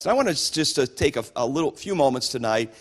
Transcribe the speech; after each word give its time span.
So 0.00 0.08
I 0.08 0.12
want 0.12 0.28
to 0.28 0.52
just 0.52 0.76
to 0.76 0.86
take 0.86 1.16
a, 1.16 1.24
a, 1.34 1.44
little 1.44 1.72
few 1.72 1.96
moments 1.96 2.28
tonight. 2.28 2.72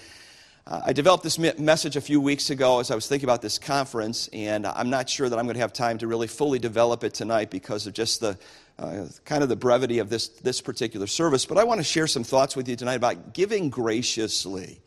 Uh, 0.68 0.82
I 0.86 0.94
developed 0.94 1.24
this 1.24 1.40
message 1.40 1.96
a 1.96 2.02
few 2.02 2.22
weeks 2.22 2.52
ago 2.52 2.80
as 2.80 2.92
I 2.92 2.96
was 2.96 3.08
thinking 3.08 3.26
about 3.26 3.42
this 3.42 3.58
conference, 3.58 4.30
and 4.34 4.68
I'm 4.68 4.92
not 4.92 5.10
sure 5.10 5.28
that 5.28 5.40
I'm 5.40 5.46
going 5.46 5.56
to 5.56 5.62
have 5.62 5.74
time 5.74 5.98
to 5.98 6.06
really 6.06 6.28
fully 6.28 6.60
develop 6.60 7.04
it 7.04 7.16
tonight 7.16 7.50
because 7.50 7.88
of 7.88 7.94
just 7.94 8.20
the 8.20 8.38
uh, 8.78 9.08
kind 9.26 9.42
of 9.42 9.50
the 9.50 9.56
brevity 9.56 9.98
of 9.98 10.12
this, 10.12 10.28
this 10.28 10.62
particular 10.62 11.08
service. 11.08 11.44
But 11.44 11.58
I 11.58 11.64
want 11.64 11.80
to 11.80 11.84
share 11.84 12.06
some 12.06 12.24
thoughts 12.24 12.56
with 12.56 12.70
you 12.70 12.76
tonight 12.76 12.98
about 12.98 13.34
giving 13.34 13.72
graciously. 13.72 14.80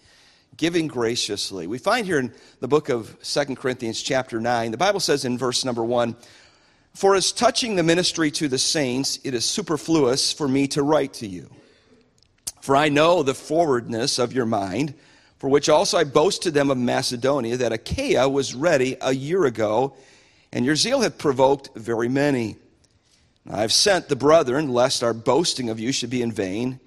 Giving 0.57 0.87
graciously. 0.87 1.67
We 1.67 1.79
find 1.79 2.07
here 2.07 2.21
in 2.21 2.33
the 2.61 2.69
book 2.69 2.91
of 2.91 3.17
Second 3.23 3.57
Corinthians, 3.57 4.01
chapter 4.01 4.39
9, 4.39 4.71
the 4.71 4.77
Bible 4.77 5.01
says 5.01 5.25
in 5.25 5.37
verse 5.37 5.65
number 5.65 5.83
1 5.83 6.15
For 6.95 7.17
as 7.17 7.33
touching 7.33 7.75
the 7.75 7.83
ministry 7.83 8.31
to 8.31 8.47
the 8.47 8.59
saints, 8.59 9.19
it 9.25 9.35
is 9.35 9.45
superfluous 9.45 10.33
for 10.33 10.47
me 10.47 10.69
to 10.69 10.85
write 10.85 11.15
to 11.15 11.27
you 11.27 11.51
for 12.61 12.77
I 12.77 12.89
know 12.89 13.23
the 13.23 13.35
forwardness 13.35 14.19
of 14.19 14.33
your 14.33 14.47
mind, 14.47 14.95
for 15.39 15.48
which 15.48 15.69
also 15.69 15.98
I 15.98 16.05
boast 16.05 16.43
to 16.43 16.51
them 16.51 16.71
of 16.71 16.79
Macedonia, 16.79 17.57
that 17.57 17.73
Achaia 17.73 18.29
was 18.29 18.55
ready 18.55 18.97
a 19.01 19.15
year 19.15 19.47
ago, 19.47 19.97
and 20.53 20.65
your 20.65 20.77
zeal 20.77 21.01
hath 21.01 21.19
provoked 21.19 21.70
very 21.75 22.09
many. 22.09 22.57
I 23.48 23.62
have 23.62 23.73
sent 23.73 24.09
the 24.09 24.17
brethren, 24.17 24.69
lest 24.69 25.03
our 25.03 25.15
boasting 25.15 25.70
of 25.70 25.81
you 25.81 25.93
should 25.93 26.11
be 26.11 26.23
in 26.23 26.31
vain, 26.31 26.79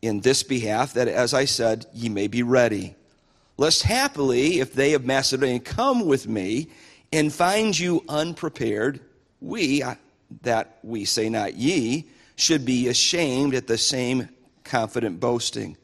in 0.00 0.20
this 0.20 0.42
behalf, 0.42 0.94
that 0.94 1.06
as 1.06 1.32
I 1.32 1.44
said, 1.44 1.86
ye 1.94 2.08
may 2.08 2.26
be 2.26 2.42
ready. 2.42 2.96
Lest 3.56 3.84
happily, 3.84 4.58
if 4.58 4.72
they 4.72 4.94
of 4.94 5.04
Macedonia 5.04 5.60
come 5.60 6.06
with 6.06 6.26
me 6.26 6.68
and 7.12 7.32
find 7.32 7.78
you 7.78 8.02
unprepared, 8.08 8.98
we, 9.40 9.84
that 10.42 10.78
we 10.82 11.04
say 11.04 11.28
not 11.28 11.54
ye, 11.54 12.08
should 12.34 12.64
be 12.64 12.88
ashamed 12.88 13.54
at 13.54 13.68
the 13.68 13.78
same 13.78 14.28
confident 14.64 15.20
boasting. 15.20 15.76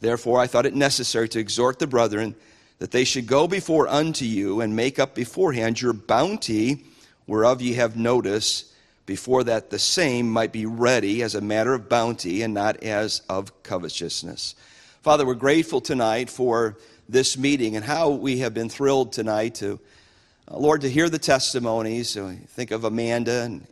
Therefore, 0.00 0.40
I 0.40 0.46
thought 0.46 0.66
it 0.66 0.74
necessary 0.74 1.28
to 1.30 1.38
exhort 1.38 1.78
the 1.78 1.86
brethren 1.86 2.34
that 2.78 2.90
they 2.90 3.04
should 3.04 3.26
go 3.26 3.46
before 3.46 3.88
unto 3.88 4.24
you 4.24 4.60
and 4.60 4.76
make 4.76 4.98
up 4.98 5.14
beforehand 5.14 5.80
your 5.80 5.92
bounty, 5.92 6.84
whereof 7.26 7.62
ye 7.62 7.74
have 7.74 7.96
notice, 7.96 8.72
before 9.06 9.44
that 9.44 9.70
the 9.70 9.78
same 9.78 10.28
might 10.30 10.52
be 10.52 10.66
ready 10.66 11.22
as 11.22 11.34
a 11.34 11.40
matter 11.40 11.74
of 11.74 11.88
bounty 11.88 12.42
and 12.42 12.54
not 12.54 12.82
as 12.82 13.22
of 13.28 13.62
covetousness. 13.62 14.54
Father, 15.02 15.26
we're 15.26 15.34
grateful 15.34 15.80
tonight 15.80 16.30
for 16.30 16.78
this 17.08 17.36
meeting 17.36 17.76
and 17.76 17.84
how 17.84 18.10
we 18.10 18.38
have 18.38 18.54
been 18.54 18.68
thrilled 18.70 19.12
tonight 19.12 19.56
to, 19.56 19.78
uh, 20.48 20.56
Lord, 20.56 20.80
to 20.80 20.90
hear 20.90 21.10
the 21.10 21.18
testimonies. 21.18 22.16
Think 22.48 22.70
of 22.70 22.84
Amanda 22.84 23.42
and, 23.42 23.66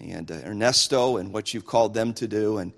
and, 0.00 0.30
Ernesto 0.30 1.16
and 1.16 1.32
what 1.32 1.52
you've 1.52 1.66
called 1.66 1.94
them 1.94 2.14
to 2.14 2.28
do. 2.28 2.58
And 2.58 2.72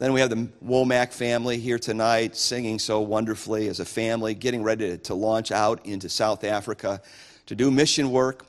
then 0.00 0.14
we 0.14 0.20
have 0.20 0.30
the 0.30 0.48
Womack 0.64 1.12
family 1.12 1.58
here 1.58 1.78
tonight 1.78 2.34
singing 2.34 2.78
so 2.78 3.02
wonderfully 3.02 3.68
as 3.68 3.80
a 3.80 3.84
family, 3.84 4.32
getting 4.34 4.62
ready 4.62 4.96
to 4.96 5.14
launch 5.14 5.52
out 5.52 5.84
into 5.84 6.08
South 6.08 6.42
Africa 6.42 7.02
to 7.44 7.54
do 7.54 7.70
mission 7.70 8.10
work. 8.10 8.46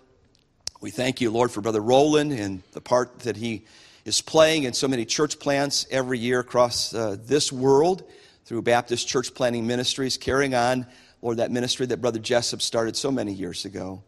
We 0.79 0.91
thank 0.91 1.19
you, 1.19 1.29
Lord, 1.29 1.51
for 1.51 1.59
Brother 1.59 1.81
Roland 1.81 2.31
and 2.31 2.63
the 2.71 2.79
part 2.79 3.19
that 3.19 3.35
he 3.35 3.65
is 4.05 4.21
playing 4.21 4.63
in 4.63 4.71
so 4.71 4.87
many 4.87 5.03
church 5.03 5.39
plants 5.39 5.85
every 5.91 6.17
year 6.19 6.39
across 6.39 6.93
uh, 6.93 7.17
this 7.25 7.51
world 7.51 8.09
through 8.45 8.61
Baptist 8.61 9.09
Church 9.09 9.33
Planting 9.33 9.67
Ministries, 9.67 10.15
carrying 10.15 10.55
on, 10.55 10.87
Lord, 11.21 11.35
that 11.35 11.51
ministry 11.51 11.85
that 11.87 11.99
Brother 11.99 12.19
Jessup 12.19 12.61
started 12.61 12.95
so 12.95 13.11
many 13.11 13.33
years 13.33 13.65
ago. 13.65 14.01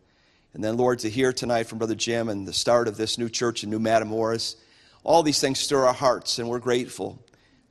And 0.53 0.63
then, 0.63 0.77
Lord, 0.77 0.99
to 0.99 1.09
hear 1.09 1.33
tonight 1.33 1.63
from 1.63 1.77
Brother 1.77 1.93
Jim 1.93 2.29
and 2.29 2.47
the 2.47 2.53
start 2.53 2.87
of 2.87 2.95
this 2.95 3.17
new 3.17 3.27
church 3.27 3.65
in 3.65 3.69
New 3.69 3.79
Matamoras, 3.79 4.55
all 5.03 5.23
these 5.23 5.41
things 5.41 5.59
stir 5.59 5.85
our 5.85 5.93
hearts, 5.93 6.39
and 6.39 6.47
we're 6.47 6.59
grateful. 6.59 7.19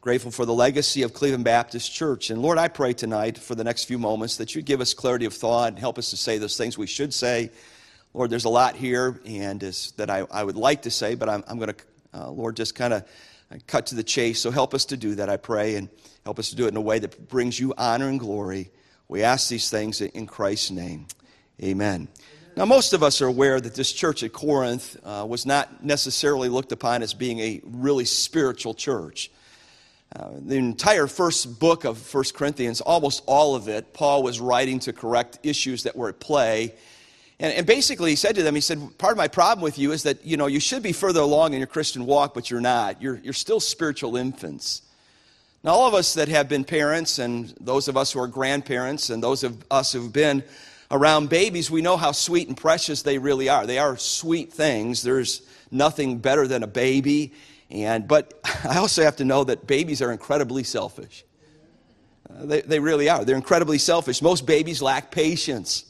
Grateful 0.02 0.32
for 0.32 0.44
the 0.44 0.52
legacy 0.52 1.02
of 1.02 1.14
Cleveland 1.14 1.44
Baptist 1.44 1.92
Church. 1.92 2.30
And 2.30 2.42
Lord, 2.42 2.58
I 2.58 2.66
pray 2.66 2.92
tonight 2.92 3.38
for 3.38 3.54
the 3.54 3.62
next 3.62 3.84
few 3.84 4.00
moments 4.00 4.36
that 4.38 4.52
you 4.52 4.60
give 4.60 4.80
us 4.80 4.94
clarity 4.94 5.26
of 5.26 5.32
thought 5.32 5.68
and 5.68 5.78
help 5.78 5.96
us 5.96 6.10
to 6.10 6.16
say 6.16 6.38
those 6.38 6.56
things 6.56 6.76
we 6.76 6.88
should 6.88 7.14
say. 7.14 7.52
Lord, 8.12 8.28
there's 8.28 8.44
a 8.44 8.48
lot 8.48 8.74
here 8.74 9.20
and 9.24 9.60
that 9.60 10.10
I, 10.10 10.26
I 10.28 10.42
would 10.42 10.56
like 10.56 10.82
to 10.82 10.90
say, 10.90 11.14
but 11.14 11.28
I'm, 11.28 11.44
I'm 11.46 11.56
going 11.56 11.72
to, 11.72 11.76
uh, 12.14 12.30
Lord, 12.32 12.56
just 12.56 12.74
kind 12.74 12.92
of 12.92 13.04
cut 13.68 13.86
to 13.86 13.94
the 13.94 14.02
chase. 14.02 14.40
So 14.40 14.50
help 14.50 14.74
us 14.74 14.86
to 14.86 14.96
do 14.96 15.14
that, 15.14 15.28
I 15.28 15.36
pray, 15.36 15.76
and 15.76 15.88
help 16.24 16.40
us 16.40 16.50
to 16.50 16.56
do 16.56 16.64
it 16.64 16.70
in 16.70 16.76
a 16.76 16.80
way 16.80 16.98
that 16.98 17.28
brings 17.28 17.60
you 17.60 17.72
honor 17.78 18.08
and 18.08 18.18
glory. 18.18 18.72
We 19.06 19.22
ask 19.22 19.48
these 19.48 19.70
things 19.70 20.00
in 20.00 20.26
Christ's 20.26 20.72
name. 20.72 21.06
Amen. 21.62 22.08
Now, 22.56 22.64
most 22.64 22.92
of 22.92 23.04
us 23.04 23.22
are 23.22 23.28
aware 23.28 23.60
that 23.60 23.76
this 23.76 23.92
church 23.92 24.24
at 24.24 24.32
Corinth 24.32 24.96
uh, 25.04 25.24
was 25.28 25.46
not 25.46 25.84
necessarily 25.84 26.48
looked 26.48 26.72
upon 26.72 27.04
as 27.04 27.14
being 27.14 27.38
a 27.38 27.60
really 27.62 28.04
spiritual 28.04 28.74
church. 28.74 29.30
Uh, 30.14 30.28
the 30.44 30.56
entire 30.56 31.06
first 31.06 31.58
book 31.58 31.84
of 31.84 31.96
First 31.96 32.34
Corinthians, 32.34 32.82
almost 32.82 33.22
all 33.26 33.54
of 33.54 33.68
it, 33.68 33.94
Paul 33.94 34.22
was 34.22 34.40
writing 34.40 34.78
to 34.80 34.92
correct 34.92 35.38
issues 35.42 35.84
that 35.84 35.96
were 35.96 36.10
at 36.10 36.20
play. 36.20 36.74
And, 37.40 37.54
and, 37.54 37.66
basically, 37.66 38.10
he 38.10 38.16
said 38.16 38.34
to 38.34 38.42
them, 38.42 38.54
he 38.54 38.60
said, 38.60 38.98
part 38.98 39.12
of 39.12 39.16
my 39.16 39.28
problem 39.28 39.62
with 39.62 39.78
you 39.78 39.92
is 39.92 40.02
that, 40.02 40.24
you 40.26 40.36
know, 40.36 40.46
you 40.46 40.60
should 40.60 40.82
be 40.82 40.92
further 40.92 41.20
along 41.20 41.54
in 41.54 41.60
your 41.60 41.66
Christian 41.66 42.04
walk, 42.04 42.34
but 42.34 42.50
you're 42.50 42.60
not. 42.60 43.00
You're, 43.00 43.20
you're 43.24 43.32
still 43.32 43.58
spiritual 43.58 44.16
infants. 44.16 44.82
Now, 45.64 45.70
all 45.70 45.88
of 45.88 45.94
us 45.94 46.12
that 46.14 46.28
have 46.28 46.46
been 46.46 46.64
parents, 46.64 47.18
and 47.18 47.54
those 47.58 47.88
of 47.88 47.96
us 47.96 48.12
who 48.12 48.20
are 48.20 48.26
grandparents, 48.26 49.08
and 49.08 49.22
those 49.22 49.44
of 49.44 49.64
us 49.70 49.92
who've 49.92 50.12
been 50.12 50.44
around 50.90 51.30
babies, 51.30 51.70
we 51.70 51.80
know 51.80 51.96
how 51.96 52.12
sweet 52.12 52.48
and 52.48 52.56
precious 52.56 53.00
they 53.00 53.16
really 53.16 53.48
are. 53.48 53.66
They 53.66 53.78
are 53.78 53.96
sweet 53.96 54.52
things. 54.52 55.02
There's 55.02 55.40
nothing 55.70 56.18
better 56.18 56.46
than 56.46 56.62
a 56.62 56.66
baby. 56.66 57.32
And, 57.72 58.06
but 58.06 58.38
I 58.64 58.78
also 58.78 59.02
have 59.02 59.16
to 59.16 59.24
know 59.24 59.42
that 59.44 59.66
babies 59.66 60.02
are 60.02 60.12
incredibly 60.12 60.62
selfish. 60.62 61.24
Uh, 62.30 62.46
they, 62.46 62.60
they 62.60 62.78
really 62.78 63.08
are. 63.08 63.24
They're 63.24 63.36
incredibly 63.36 63.78
selfish. 63.78 64.22
Most 64.22 64.46
babies 64.46 64.80
lack 64.80 65.10
patience. 65.10 65.86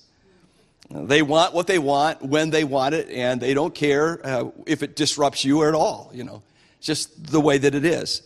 Uh, 0.94 1.02
they 1.04 1.22
want 1.22 1.52
what 1.52 1.66
they 1.66 1.78
want 1.78 2.22
when 2.22 2.50
they 2.50 2.64
want 2.64 2.94
it, 2.94 3.08
and 3.10 3.40
they 3.40 3.52
don't 3.52 3.74
care 3.74 4.24
uh, 4.24 4.50
if 4.66 4.82
it 4.82 4.96
disrupts 4.96 5.44
you 5.44 5.64
at 5.64 5.74
all. 5.74 6.10
You 6.14 6.24
know, 6.24 6.42
it's 6.78 6.86
just 6.86 7.30
the 7.30 7.40
way 7.40 7.58
that 7.58 7.74
it 7.74 7.84
is. 7.84 8.22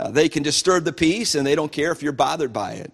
Uh, 0.00 0.10
they 0.10 0.28
can 0.28 0.42
disturb 0.42 0.84
the 0.84 0.92
peace, 0.92 1.34
and 1.34 1.46
they 1.46 1.54
don't 1.54 1.70
care 1.70 1.92
if 1.92 2.02
you're 2.02 2.12
bothered 2.12 2.52
by 2.52 2.72
it. 2.72 2.92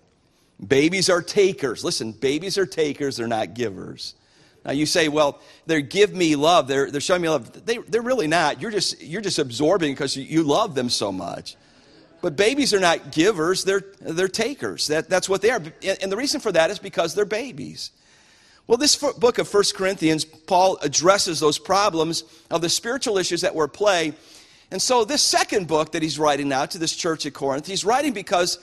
Babies 0.66 1.08
are 1.08 1.22
takers. 1.22 1.82
Listen, 1.82 2.12
babies 2.12 2.58
are 2.58 2.66
takers, 2.66 3.16
they're 3.16 3.26
not 3.26 3.54
givers. 3.54 4.14
Now 4.64 4.72
you 4.72 4.86
say, 4.86 5.08
well, 5.08 5.40
they're 5.66 5.80
give 5.80 6.12
me 6.14 6.36
love. 6.36 6.68
They're, 6.68 6.90
they're 6.90 7.00
showing 7.00 7.22
me 7.22 7.28
love. 7.28 7.64
They, 7.64 7.78
they're 7.78 8.02
really 8.02 8.26
not. 8.26 8.60
You're 8.60 8.70
just, 8.70 9.02
you're 9.02 9.22
just 9.22 9.38
absorbing 9.38 9.92
because 9.92 10.16
you 10.16 10.42
love 10.42 10.74
them 10.74 10.90
so 10.90 11.10
much. 11.10 11.56
But 12.20 12.36
babies 12.36 12.74
are 12.74 12.80
not 12.80 13.12
givers, 13.12 13.64
they're, 13.64 13.84
they're 14.00 14.28
takers. 14.28 14.88
That, 14.88 15.08
that's 15.08 15.28
what 15.28 15.40
they 15.40 15.50
are. 15.50 15.62
And 16.02 16.12
the 16.12 16.16
reason 16.16 16.40
for 16.40 16.52
that 16.52 16.70
is 16.70 16.78
because 16.78 17.14
they're 17.14 17.24
babies. 17.24 17.92
Well, 18.66 18.76
this 18.76 18.96
book 18.96 19.38
of 19.38 19.48
First 19.48 19.74
Corinthians, 19.74 20.24
Paul 20.24 20.76
addresses 20.82 21.40
those 21.40 21.58
problems 21.58 22.24
of 22.50 22.60
the 22.60 22.68
spiritual 22.68 23.18
issues 23.18 23.40
that 23.40 23.54
were 23.54 23.64
at 23.64 23.72
play. 23.72 24.12
And 24.70 24.80
so, 24.80 25.04
this 25.04 25.22
second 25.22 25.66
book 25.66 25.92
that 25.92 26.02
he's 26.02 26.18
writing 26.18 26.48
now 26.48 26.66
to 26.66 26.78
this 26.78 26.94
church 26.94 27.26
at 27.26 27.32
Corinth, 27.32 27.66
he's 27.66 27.84
writing 27.84 28.12
because 28.12 28.58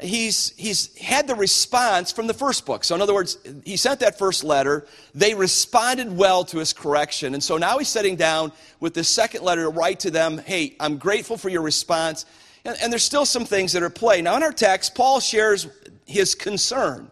he's, 0.00 0.54
he's 0.56 0.96
had 0.98 1.26
the 1.26 1.34
response 1.34 2.12
from 2.12 2.26
the 2.26 2.34
first 2.34 2.64
book. 2.64 2.84
So, 2.84 2.94
in 2.94 3.00
other 3.00 3.14
words, 3.14 3.38
he 3.64 3.76
sent 3.76 4.00
that 4.00 4.18
first 4.18 4.44
letter. 4.44 4.86
They 5.14 5.34
responded 5.34 6.16
well 6.16 6.44
to 6.44 6.58
his 6.58 6.72
correction. 6.72 7.34
And 7.34 7.42
so 7.42 7.58
now 7.58 7.78
he's 7.78 7.88
sitting 7.88 8.16
down 8.16 8.52
with 8.78 8.94
this 8.94 9.08
second 9.08 9.42
letter 9.42 9.62
to 9.62 9.68
write 9.68 10.00
to 10.00 10.10
them 10.10 10.38
Hey, 10.38 10.76
I'm 10.78 10.98
grateful 10.98 11.36
for 11.36 11.48
your 11.48 11.62
response. 11.62 12.24
And, 12.64 12.76
and 12.82 12.92
there's 12.92 13.02
still 13.02 13.24
some 13.24 13.44
things 13.44 13.72
that 13.72 13.82
are 13.82 13.86
at 13.86 13.94
play. 13.94 14.22
Now, 14.22 14.36
in 14.36 14.42
our 14.42 14.52
text, 14.52 14.94
Paul 14.94 15.18
shares 15.20 15.66
his 16.06 16.34
concern. 16.34 17.10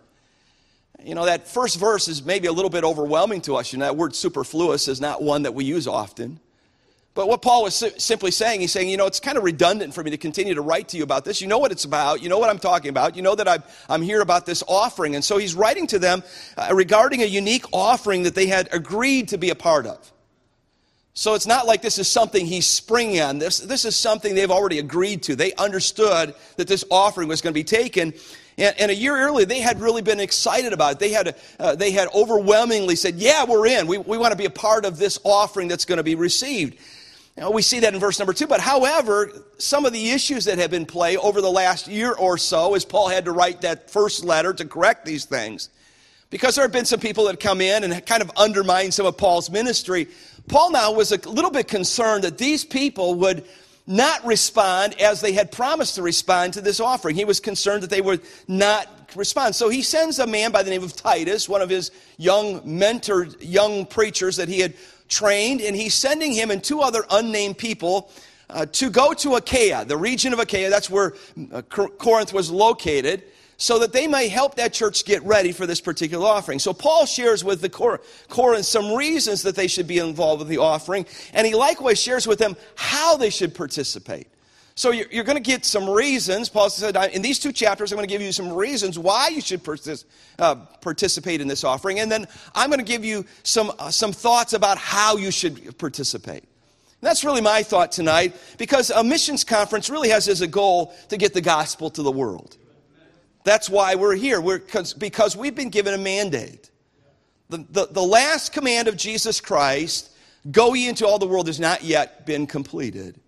You 1.02 1.14
know, 1.14 1.26
that 1.26 1.48
first 1.48 1.78
verse 1.78 2.08
is 2.08 2.24
maybe 2.24 2.48
a 2.48 2.52
little 2.52 2.70
bit 2.70 2.84
overwhelming 2.84 3.40
to 3.42 3.56
us. 3.56 3.72
You 3.72 3.78
know, 3.78 3.86
that 3.86 3.96
word 3.96 4.14
superfluous 4.14 4.88
is 4.88 5.00
not 5.00 5.22
one 5.22 5.42
that 5.42 5.54
we 5.54 5.64
use 5.64 5.86
often. 5.86 6.40
But 7.18 7.26
what 7.26 7.42
Paul 7.42 7.64
was 7.64 7.74
simply 7.98 8.30
saying, 8.30 8.60
he's 8.60 8.70
saying, 8.70 8.88
you 8.88 8.96
know, 8.96 9.06
it's 9.06 9.18
kind 9.18 9.36
of 9.36 9.42
redundant 9.42 9.92
for 9.92 10.04
me 10.04 10.12
to 10.12 10.16
continue 10.16 10.54
to 10.54 10.60
write 10.60 10.90
to 10.90 10.96
you 10.96 11.02
about 11.02 11.24
this. 11.24 11.40
You 11.40 11.48
know 11.48 11.58
what 11.58 11.72
it's 11.72 11.84
about. 11.84 12.22
You 12.22 12.28
know 12.28 12.38
what 12.38 12.48
I'm 12.48 12.60
talking 12.60 12.90
about. 12.90 13.16
You 13.16 13.22
know 13.22 13.34
that 13.34 13.64
I'm, 13.88 14.02
here 14.02 14.20
about 14.20 14.46
this 14.46 14.62
offering. 14.68 15.16
And 15.16 15.24
so 15.24 15.36
he's 15.36 15.56
writing 15.56 15.88
to 15.88 15.98
them 15.98 16.22
uh, 16.56 16.68
regarding 16.72 17.22
a 17.22 17.24
unique 17.24 17.64
offering 17.72 18.22
that 18.22 18.36
they 18.36 18.46
had 18.46 18.68
agreed 18.70 19.30
to 19.30 19.36
be 19.36 19.50
a 19.50 19.56
part 19.56 19.84
of. 19.84 20.12
So 21.12 21.34
it's 21.34 21.48
not 21.48 21.66
like 21.66 21.82
this 21.82 21.98
is 21.98 22.06
something 22.06 22.46
he's 22.46 22.68
springing 22.68 23.20
on. 23.20 23.40
This, 23.40 23.58
this 23.58 23.84
is 23.84 23.96
something 23.96 24.36
they've 24.36 24.48
already 24.48 24.78
agreed 24.78 25.24
to. 25.24 25.34
They 25.34 25.52
understood 25.54 26.36
that 26.54 26.68
this 26.68 26.84
offering 26.88 27.26
was 27.26 27.40
going 27.40 27.52
to 27.52 27.58
be 27.58 27.64
taken. 27.64 28.14
And, 28.58 28.76
and, 28.78 28.90
a 28.92 28.94
year 28.94 29.16
earlier, 29.16 29.44
they 29.44 29.60
had 29.60 29.80
really 29.80 30.02
been 30.02 30.20
excited 30.20 30.72
about 30.72 30.92
it. 30.92 30.98
They 31.00 31.10
had, 31.10 31.34
uh, 31.58 31.74
they 31.74 31.90
had 31.90 32.06
overwhelmingly 32.14 32.94
said, 32.94 33.16
Yeah, 33.16 33.44
we're 33.44 33.66
in. 33.66 33.88
We, 33.88 33.98
we 33.98 34.18
want 34.18 34.30
to 34.30 34.38
be 34.38 34.44
a 34.44 34.50
part 34.50 34.84
of 34.84 34.98
this 34.98 35.18
offering 35.24 35.66
that's 35.66 35.84
going 35.84 35.96
to 35.96 36.04
be 36.04 36.14
received. 36.14 36.78
You 37.38 37.44
know, 37.44 37.50
we 37.52 37.62
see 37.62 37.78
that 37.78 37.94
in 37.94 38.00
verse 38.00 38.18
number 38.18 38.32
two. 38.32 38.48
But 38.48 38.58
however, 38.58 39.30
some 39.58 39.86
of 39.86 39.92
the 39.92 40.10
issues 40.10 40.46
that 40.46 40.58
have 40.58 40.72
been 40.72 40.86
play 40.86 41.16
over 41.16 41.40
the 41.40 41.48
last 41.48 41.86
year 41.86 42.12
or 42.12 42.36
so, 42.36 42.74
as 42.74 42.84
Paul 42.84 43.06
had 43.06 43.26
to 43.26 43.30
write 43.30 43.60
that 43.60 43.88
first 43.92 44.24
letter 44.24 44.52
to 44.54 44.64
correct 44.64 45.06
these 45.06 45.24
things, 45.24 45.70
because 46.30 46.56
there 46.56 46.64
have 46.64 46.72
been 46.72 46.84
some 46.84 46.98
people 46.98 47.26
that 47.26 47.38
come 47.38 47.60
in 47.60 47.84
and 47.84 48.04
kind 48.06 48.22
of 48.22 48.32
undermine 48.36 48.90
some 48.90 49.06
of 49.06 49.16
Paul's 49.16 49.50
ministry, 49.50 50.08
Paul 50.48 50.72
now 50.72 50.90
was 50.90 51.12
a 51.12 51.30
little 51.30 51.52
bit 51.52 51.68
concerned 51.68 52.24
that 52.24 52.38
these 52.38 52.64
people 52.64 53.14
would 53.14 53.46
not 53.86 54.26
respond 54.26 55.00
as 55.00 55.20
they 55.20 55.32
had 55.32 55.52
promised 55.52 55.94
to 55.94 56.02
respond 56.02 56.54
to 56.54 56.60
this 56.60 56.80
offering. 56.80 57.14
He 57.14 57.24
was 57.24 57.38
concerned 57.38 57.84
that 57.84 57.90
they 57.90 58.00
would 58.00 58.20
not 58.48 58.88
respond. 59.14 59.54
So 59.54 59.68
he 59.68 59.82
sends 59.82 60.18
a 60.18 60.26
man 60.26 60.50
by 60.50 60.64
the 60.64 60.70
name 60.70 60.82
of 60.82 60.96
Titus, 60.96 61.48
one 61.48 61.62
of 61.62 61.70
his 61.70 61.92
young 62.16 62.62
mentored 62.62 63.36
young 63.40 63.86
preachers 63.86 64.36
that 64.38 64.48
he 64.48 64.58
had 64.58 64.74
trained, 65.08 65.60
and 65.60 65.74
he's 65.74 65.94
sending 65.94 66.32
him 66.32 66.50
and 66.50 66.62
two 66.62 66.80
other 66.80 67.04
unnamed 67.10 67.58
people 67.58 68.10
uh, 68.50 68.66
to 68.66 68.90
go 68.90 69.12
to 69.14 69.34
Achaia, 69.34 69.84
the 69.84 69.96
region 69.96 70.32
of 70.32 70.38
Achaia. 70.38 70.70
That's 70.70 70.88
where 70.88 71.14
uh, 71.52 71.62
Corinth 71.62 72.32
was 72.32 72.50
located 72.50 73.24
so 73.58 73.80
that 73.80 73.92
they 73.92 74.06
may 74.06 74.28
help 74.28 74.54
that 74.54 74.72
church 74.72 75.04
get 75.04 75.22
ready 75.24 75.50
for 75.52 75.66
this 75.66 75.80
particular 75.80 76.26
offering. 76.26 76.60
So 76.60 76.72
Paul 76.72 77.06
shares 77.06 77.44
with 77.44 77.60
the 77.60 77.68
Cor- 77.68 78.00
Corinth 78.28 78.64
some 78.64 78.94
reasons 78.94 79.42
that 79.42 79.56
they 79.56 79.66
should 79.66 79.88
be 79.88 79.98
involved 79.98 80.38
with 80.38 80.48
the 80.48 80.58
offering, 80.58 81.06
and 81.34 81.46
he 81.46 81.54
likewise 81.54 82.00
shares 82.00 82.26
with 82.26 82.38
them 82.38 82.56
how 82.76 83.16
they 83.16 83.30
should 83.30 83.54
participate. 83.54 84.28
So 84.78 84.92
you're, 84.92 85.08
you're 85.10 85.24
going 85.24 85.34
to 85.34 85.42
get 85.42 85.64
some 85.64 85.90
reasons. 85.90 86.48
Paul 86.48 86.70
said, 86.70 86.94
in 87.12 87.20
these 87.20 87.40
two 87.40 87.50
chapters, 87.50 87.90
I'm 87.90 87.96
going 87.96 88.06
to 88.06 88.14
give 88.14 88.22
you 88.22 88.30
some 88.30 88.52
reasons 88.52 88.96
why 88.96 89.26
you 89.26 89.40
should 89.40 89.60
uh, 90.38 90.54
participate 90.80 91.40
in 91.40 91.48
this 91.48 91.64
offering, 91.64 91.98
and 91.98 92.12
then 92.12 92.28
I'm 92.54 92.70
going 92.70 92.78
to 92.78 92.84
give 92.84 93.04
you 93.04 93.26
some, 93.42 93.72
uh, 93.80 93.90
some 93.90 94.12
thoughts 94.12 94.52
about 94.52 94.78
how 94.78 95.16
you 95.16 95.32
should 95.32 95.76
participate. 95.78 96.44
That's 97.00 97.24
really 97.24 97.40
my 97.40 97.64
thought 97.64 97.90
tonight 97.90 98.36
because 98.56 98.90
a 98.90 99.02
missions 99.02 99.42
conference 99.42 99.90
really 99.90 100.10
has 100.10 100.28
as 100.28 100.42
a 100.42 100.46
goal 100.46 100.94
to 101.08 101.16
get 101.16 101.34
the 101.34 101.40
gospel 101.40 101.90
to 101.90 102.02
the 102.04 102.12
world. 102.12 102.56
That's 103.42 103.68
why 103.68 103.96
we're 103.96 104.14
here, 104.14 104.40
we're, 104.40 104.60
because 104.96 105.36
we've 105.36 105.56
been 105.56 105.70
given 105.70 105.92
a 105.92 105.98
mandate. 105.98 106.70
The, 107.48 107.66
the, 107.68 107.86
the 107.86 108.02
last 108.02 108.52
command 108.52 108.86
of 108.86 108.96
Jesus 108.96 109.40
Christ, 109.40 110.12
go 110.52 110.74
ye 110.74 110.88
into 110.88 111.04
all 111.04 111.18
the 111.18 111.26
world, 111.26 111.48
has 111.48 111.58
not 111.58 111.82
yet 111.82 112.26
been 112.26 112.46
completed. 112.46 113.18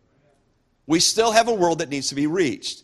We 0.87 1.01
still 1.01 1.33
have 1.33 1.49
a 1.49 1.55
world 1.55 1.79
that 1.79 1.89
needs 1.89 2.09
to 2.09 2.15
be 2.15 2.27
reached. 2.27 2.83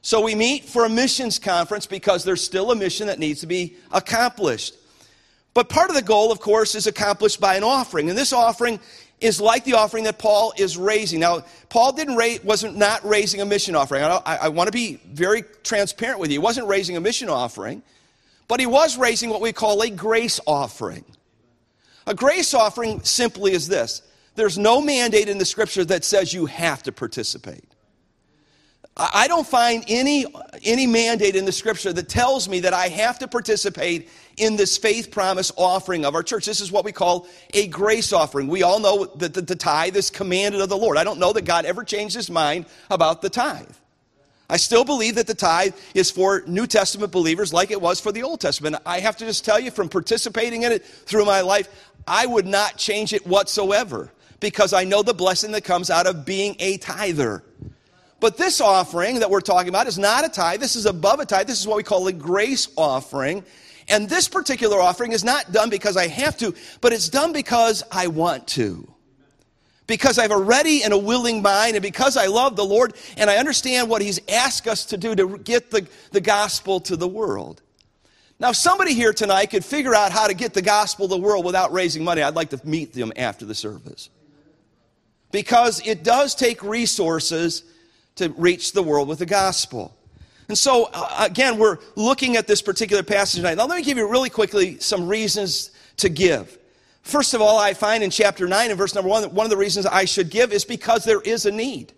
So 0.00 0.20
we 0.20 0.34
meet 0.34 0.64
for 0.64 0.84
a 0.84 0.88
missions 0.88 1.38
conference 1.38 1.86
because 1.86 2.24
there's 2.24 2.42
still 2.42 2.70
a 2.70 2.76
mission 2.76 3.08
that 3.08 3.18
needs 3.18 3.40
to 3.40 3.46
be 3.46 3.76
accomplished. 3.90 4.74
But 5.54 5.68
part 5.68 5.90
of 5.90 5.96
the 5.96 6.02
goal, 6.02 6.30
of 6.30 6.40
course, 6.40 6.74
is 6.74 6.86
accomplished 6.86 7.40
by 7.40 7.56
an 7.56 7.64
offering. 7.64 8.08
And 8.08 8.16
this 8.16 8.32
offering 8.32 8.78
is 9.20 9.40
like 9.40 9.64
the 9.64 9.74
offering 9.74 10.04
that 10.04 10.18
Paul 10.18 10.52
is 10.56 10.76
raising. 10.76 11.20
Now, 11.20 11.44
Paul 11.68 11.92
didn't 11.92 12.16
raise, 12.16 12.42
wasn't 12.44 12.76
not 12.76 13.04
raising 13.04 13.40
a 13.40 13.44
mission 13.44 13.74
offering. 13.74 14.04
I, 14.04 14.20
I, 14.24 14.36
I 14.36 14.48
want 14.48 14.68
to 14.68 14.72
be 14.72 15.00
very 15.10 15.42
transparent 15.64 16.20
with 16.20 16.30
you. 16.30 16.34
He 16.34 16.38
wasn't 16.38 16.68
raising 16.68 16.96
a 16.96 17.00
mission 17.00 17.28
offering, 17.28 17.82
but 18.46 18.60
he 18.60 18.66
was 18.66 18.96
raising 18.96 19.30
what 19.30 19.40
we 19.40 19.52
call 19.52 19.82
a 19.82 19.90
grace 19.90 20.38
offering. 20.46 21.04
A 22.06 22.14
grace 22.14 22.54
offering 22.54 23.02
simply 23.02 23.52
is 23.52 23.66
this 23.66 24.02
there's 24.38 24.56
no 24.56 24.80
mandate 24.80 25.28
in 25.28 25.38
the 25.38 25.44
scripture 25.44 25.84
that 25.84 26.04
says 26.04 26.32
you 26.32 26.46
have 26.46 26.82
to 26.84 26.92
participate. 26.92 27.64
I 28.96 29.28
don't 29.28 29.46
find 29.46 29.84
any, 29.86 30.26
any 30.64 30.86
mandate 30.86 31.36
in 31.36 31.44
the 31.44 31.52
scripture 31.52 31.92
that 31.92 32.08
tells 32.08 32.48
me 32.48 32.60
that 32.60 32.72
I 32.72 32.88
have 32.88 33.18
to 33.20 33.28
participate 33.28 34.08
in 34.36 34.56
this 34.56 34.76
faith 34.76 35.10
promise 35.10 35.52
offering 35.56 36.04
of 36.04 36.14
our 36.16 36.22
church. 36.22 36.46
This 36.46 36.60
is 36.60 36.72
what 36.72 36.84
we 36.84 36.90
call 36.90 37.28
a 37.54 37.68
grace 37.68 38.12
offering. 38.12 38.48
We 38.48 38.62
all 38.62 38.80
know 38.80 39.06
that 39.16 39.34
the, 39.34 39.42
the 39.42 39.54
tithe 39.56 39.96
is 39.96 40.10
commanded 40.10 40.60
of 40.60 40.68
the 40.68 40.76
Lord. 40.76 40.96
I 40.96 41.04
don't 41.04 41.20
know 41.20 41.32
that 41.32 41.44
God 41.44 41.64
ever 41.64 41.84
changed 41.84 42.16
his 42.16 42.30
mind 42.30 42.66
about 42.90 43.22
the 43.22 43.30
tithe. 43.30 43.70
I 44.50 44.56
still 44.56 44.84
believe 44.84 45.16
that 45.16 45.26
the 45.26 45.34
tithe 45.34 45.74
is 45.94 46.10
for 46.10 46.42
New 46.46 46.66
Testament 46.66 47.12
believers 47.12 47.52
like 47.52 47.70
it 47.70 47.80
was 47.80 48.00
for 48.00 48.12
the 48.12 48.22
Old 48.22 48.40
Testament. 48.40 48.76
I 48.86 49.00
have 49.00 49.16
to 49.18 49.26
just 49.26 49.44
tell 49.44 49.60
you 49.60 49.70
from 49.70 49.88
participating 49.88 50.62
in 50.62 50.72
it 50.72 50.84
through 50.84 51.24
my 51.24 51.40
life, 51.40 51.68
I 52.06 52.26
would 52.26 52.46
not 52.46 52.76
change 52.76 53.12
it 53.12 53.26
whatsoever 53.26 54.10
because 54.40 54.72
I 54.72 54.84
know 54.84 55.02
the 55.02 55.14
blessing 55.14 55.52
that 55.52 55.64
comes 55.64 55.90
out 55.90 56.06
of 56.06 56.24
being 56.24 56.56
a 56.58 56.78
tither. 56.78 57.42
But 58.20 58.36
this 58.36 58.60
offering 58.60 59.20
that 59.20 59.30
we're 59.30 59.40
talking 59.40 59.68
about 59.68 59.86
is 59.86 59.98
not 59.98 60.24
a 60.24 60.28
tithe. 60.28 60.60
This 60.60 60.76
is 60.76 60.86
above 60.86 61.20
a 61.20 61.26
tithe. 61.26 61.46
This 61.46 61.60
is 61.60 61.68
what 61.68 61.76
we 61.76 61.82
call 61.82 62.06
a 62.08 62.12
grace 62.12 62.68
offering. 62.76 63.44
And 63.88 64.08
this 64.08 64.28
particular 64.28 64.80
offering 64.80 65.12
is 65.12 65.24
not 65.24 65.52
done 65.52 65.70
because 65.70 65.96
I 65.96 66.08
have 66.08 66.36
to, 66.38 66.54
but 66.80 66.92
it's 66.92 67.08
done 67.08 67.32
because 67.32 67.82
I 67.90 68.08
want 68.08 68.46
to. 68.48 68.92
Because 69.86 70.18
I 70.18 70.22
have 70.22 70.30
a 70.30 70.38
ready 70.38 70.82
and 70.82 70.92
a 70.92 70.98
willing 70.98 71.40
mind, 71.40 71.74
and 71.74 71.82
because 71.82 72.18
I 72.18 72.26
love 72.26 72.56
the 72.56 72.64
Lord 72.64 72.94
and 73.16 73.30
I 73.30 73.36
understand 73.36 73.88
what 73.88 74.02
He's 74.02 74.20
asked 74.28 74.68
us 74.68 74.84
to 74.86 74.98
do 74.98 75.14
to 75.14 75.38
get 75.38 75.70
the, 75.70 75.88
the 76.10 76.20
gospel 76.20 76.80
to 76.80 76.96
the 76.96 77.08
world. 77.08 77.62
Now, 78.38 78.50
if 78.50 78.56
somebody 78.56 78.92
here 78.92 79.14
tonight 79.14 79.46
could 79.46 79.64
figure 79.64 79.94
out 79.94 80.12
how 80.12 80.26
to 80.26 80.34
get 80.34 80.52
the 80.52 80.62
gospel 80.62 81.08
to 81.08 81.14
the 81.14 81.20
world 81.20 81.44
without 81.44 81.72
raising 81.72 82.04
money. 82.04 82.20
I'd 82.20 82.36
like 82.36 82.50
to 82.50 82.60
meet 82.64 82.92
them 82.92 83.12
after 83.16 83.46
the 83.46 83.54
service. 83.54 84.10
Because 85.30 85.86
it 85.86 86.02
does 86.02 86.34
take 86.34 86.62
resources 86.62 87.64
to 88.16 88.30
reach 88.30 88.72
the 88.72 88.82
world 88.82 89.08
with 89.08 89.18
the 89.18 89.26
gospel. 89.26 89.94
And 90.48 90.56
so, 90.56 90.88
uh, 90.92 91.26
again, 91.26 91.58
we're 91.58 91.78
looking 91.94 92.36
at 92.36 92.46
this 92.46 92.62
particular 92.62 93.02
passage 93.02 93.36
tonight. 93.36 93.56
Now, 93.56 93.66
let 93.66 93.76
me 93.76 93.82
give 93.84 93.98
you 93.98 94.08
really 94.08 94.30
quickly 94.30 94.78
some 94.78 95.06
reasons 95.06 95.70
to 95.98 96.08
give. 96.08 96.58
First 97.02 97.34
of 97.34 97.40
all, 97.40 97.58
I 97.58 97.74
find 97.74 98.02
in 98.02 98.10
chapter 98.10 98.48
9 98.48 98.70
and 98.70 98.78
verse 98.78 98.94
number 98.94 99.08
1 99.08 99.22
that 99.22 99.32
one 99.32 99.44
of 99.44 99.50
the 99.50 99.56
reasons 99.56 99.86
I 99.86 100.04
should 100.04 100.30
give 100.30 100.52
is 100.52 100.64
because 100.64 101.04
there 101.04 101.20
is 101.20 101.46
a 101.46 101.50
need. 101.50 101.92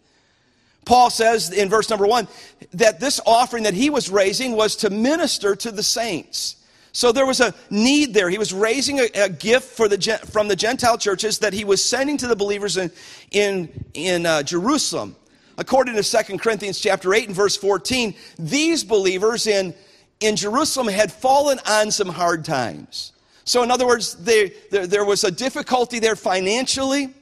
Paul 0.84 1.10
says 1.10 1.52
in 1.52 1.68
verse 1.68 1.90
number 1.90 2.06
1 2.06 2.26
that 2.74 3.00
this 3.00 3.20
offering 3.26 3.64
that 3.64 3.74
he 3.74 3.90
was 3.90 4.10
raising 4.10 4.52
was 4.52 4.76
to 4.76 4.90
minister 4.90 5.54
to 5.56 5.70
the 5.70 5.82
saints. 5.82 6.56
So 6.92 7.12
there 7.12 7.26
was 7.26 7.40
a 7.40 7.54
need 7.70 8.14
there. 8.14 8.28
He 8.30 8.38
was 8.38 8.52
raising 8.52 8.98
a, 9.00 9.08
a 9.14 9.28
gift 9.28 9.76
for 9.76 9.88
the, 9.88 10.20
from 10.30 10.48
the 10.48 10.56
Gentile 10.56 10.98
churches 10.98 11.38
that 11.38 11.52
he 11.52 11.64
was 11.64 11.84
sending 11.84 12.16
to 12.18 12.26
the 12.26 12.36
believers 12.36 12.76
in, 12.76 12.90
in, 13.30 13.84
in 13.94 14.26
uh, 14.26 14.42
Jerusalem 14.42 15.16
according 15.60 15.94
to 15.94 16.02
2 16.02 16.38
Corinthians 16.38 16.80
chapter 16.80 17.12
8 17.12 17.28
and 17.28 17.36
verse 17.36 17.54
14, 17.54 18.14
these 18.38 18.82
believers 18.82 19.46
in, 19.46 19.74
in 20.20 20.34
Jerusalem 20.34 20.88
had 20.88 21.12
fallen 21.12 21.60
on 21.66 21.90
some 21.90 22.08
hard 22.08 22.46
times. 22.46 23.12
So, 23.44 23.62
in 23.62 23.70
other 23.70 23.86
words, 23.86 24.14
they, 24.14 24.54
there, 24.70 24.86
there 24.86 25.04
was 25.04 25.22
a 25.22 25.30
difficulty 25.30 25.98
there 25.98 26.16
financially. 26.16 27.12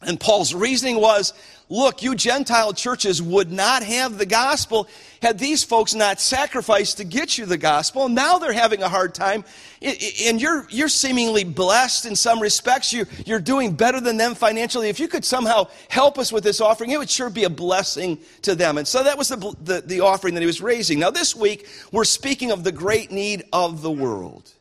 And 0.00 0.18
Paul's 0.18 0.54
reasoning 0.54 1.00
was 1.00 1.34
look, 1.68 2.02
you 2.02 2.14
Gentile 2.14 2.72
churches 2.72 3.22
would 3.22 3.52
not 3.52 3.82
have 3.82 4.18
the 4.18 4.26
gospel 4.26 4.88
had 5.20 5.38
these 5.38 5.64
folks 5.64 5.94
not 5.94 6.20
sacrificed 6.20 6.98
to 6.98 7.04
get 7.04 7.38
you 7.38 7.46
the 7.46 7.58
gospel. 7.58 8.08
Now 8.08 8.38
they're 8.38 8.52
having 8.52 8.82
a 8.82 8.88
hard 8.88 9.14
time. 9.14 9.44
And 9.82 10.40
you're, 10.40 10.66
you're 10.70 10.88
seemingly 10.88 11.44
blessed 11.44 12.06
in 12.06 12.16
some 12.16 12.40
respects. 12.40 12.92
You, 12.92 13.06
you're 13.26 13.40
doing 13.40 13.74
better 13.74 14.00
than 14.00 14.16
them 14.16 14.34
financially. 14.34 14.88
If 14.88 15.00
you 15.00 15.08
could 15.08 15.24
somehow 15.24 15.68
help 15.88 16.18
us 16.18 16.32
with 16.32 16.44
this 16.44 16.60
offering, 16.60 16.90
it 16.90 16.98
would 16.98 17.10
sure 17.10 17.30
be 17.30 17.44
a 17.44 17.50
blessing 17.50 18.18
to 18.42 18.54
them. 18.54 18.78
And 18.78 18.86
so 18.86 19.02
that 19.02 19.18
was 19.18 19.28
the, 19.28 19.54
the, 19.62 19.80
the 19.84 20.00
offering 20.00 20.34
that 20.34 20.40
he 20.40 20.46
was 20.46 20.60
raising. 20.60 20.98
Now, 20.98 21.10
this 21.10 21.34
week, 21.34 21.68
we're 21.92 22.04
speaking 22.04 22.50
of 22.50 22.64
the 22.64 22.72
great 22.72 23.10
need 23.10 23.44
of 23.52 23.82
the 23.82 23.90
world. 23.90 24.52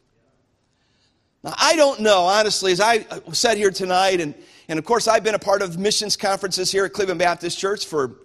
Now, 1.43 1.53
I 1.57 1.75
don't 1.75 2.01
know, 2.01 2.23
honestly, 2.23 2.71
as 2.71 2.79
I 2.79 3.05
uh, 3.09 3.31
sat 3.31 3.57
here 3.57 3.71
tonight 3.71 4.19
and 4.19 4.33
and 4.67 4.77
of 4.79 4.85
course, 4.85 5.07
I've 5.07 5.23
been 5.23 5.35
a 5.35 5.39
part 5.39 5.61
of 5.61 5.77
missions 5.77 6.17
conferences 6.17 6.71
here 6.71 6.85
at 6.85 6.93
Cleveland 6.93 7.19
Baptist 7.19 7.57
Church 7.57 7.85
for, 7.85 8.15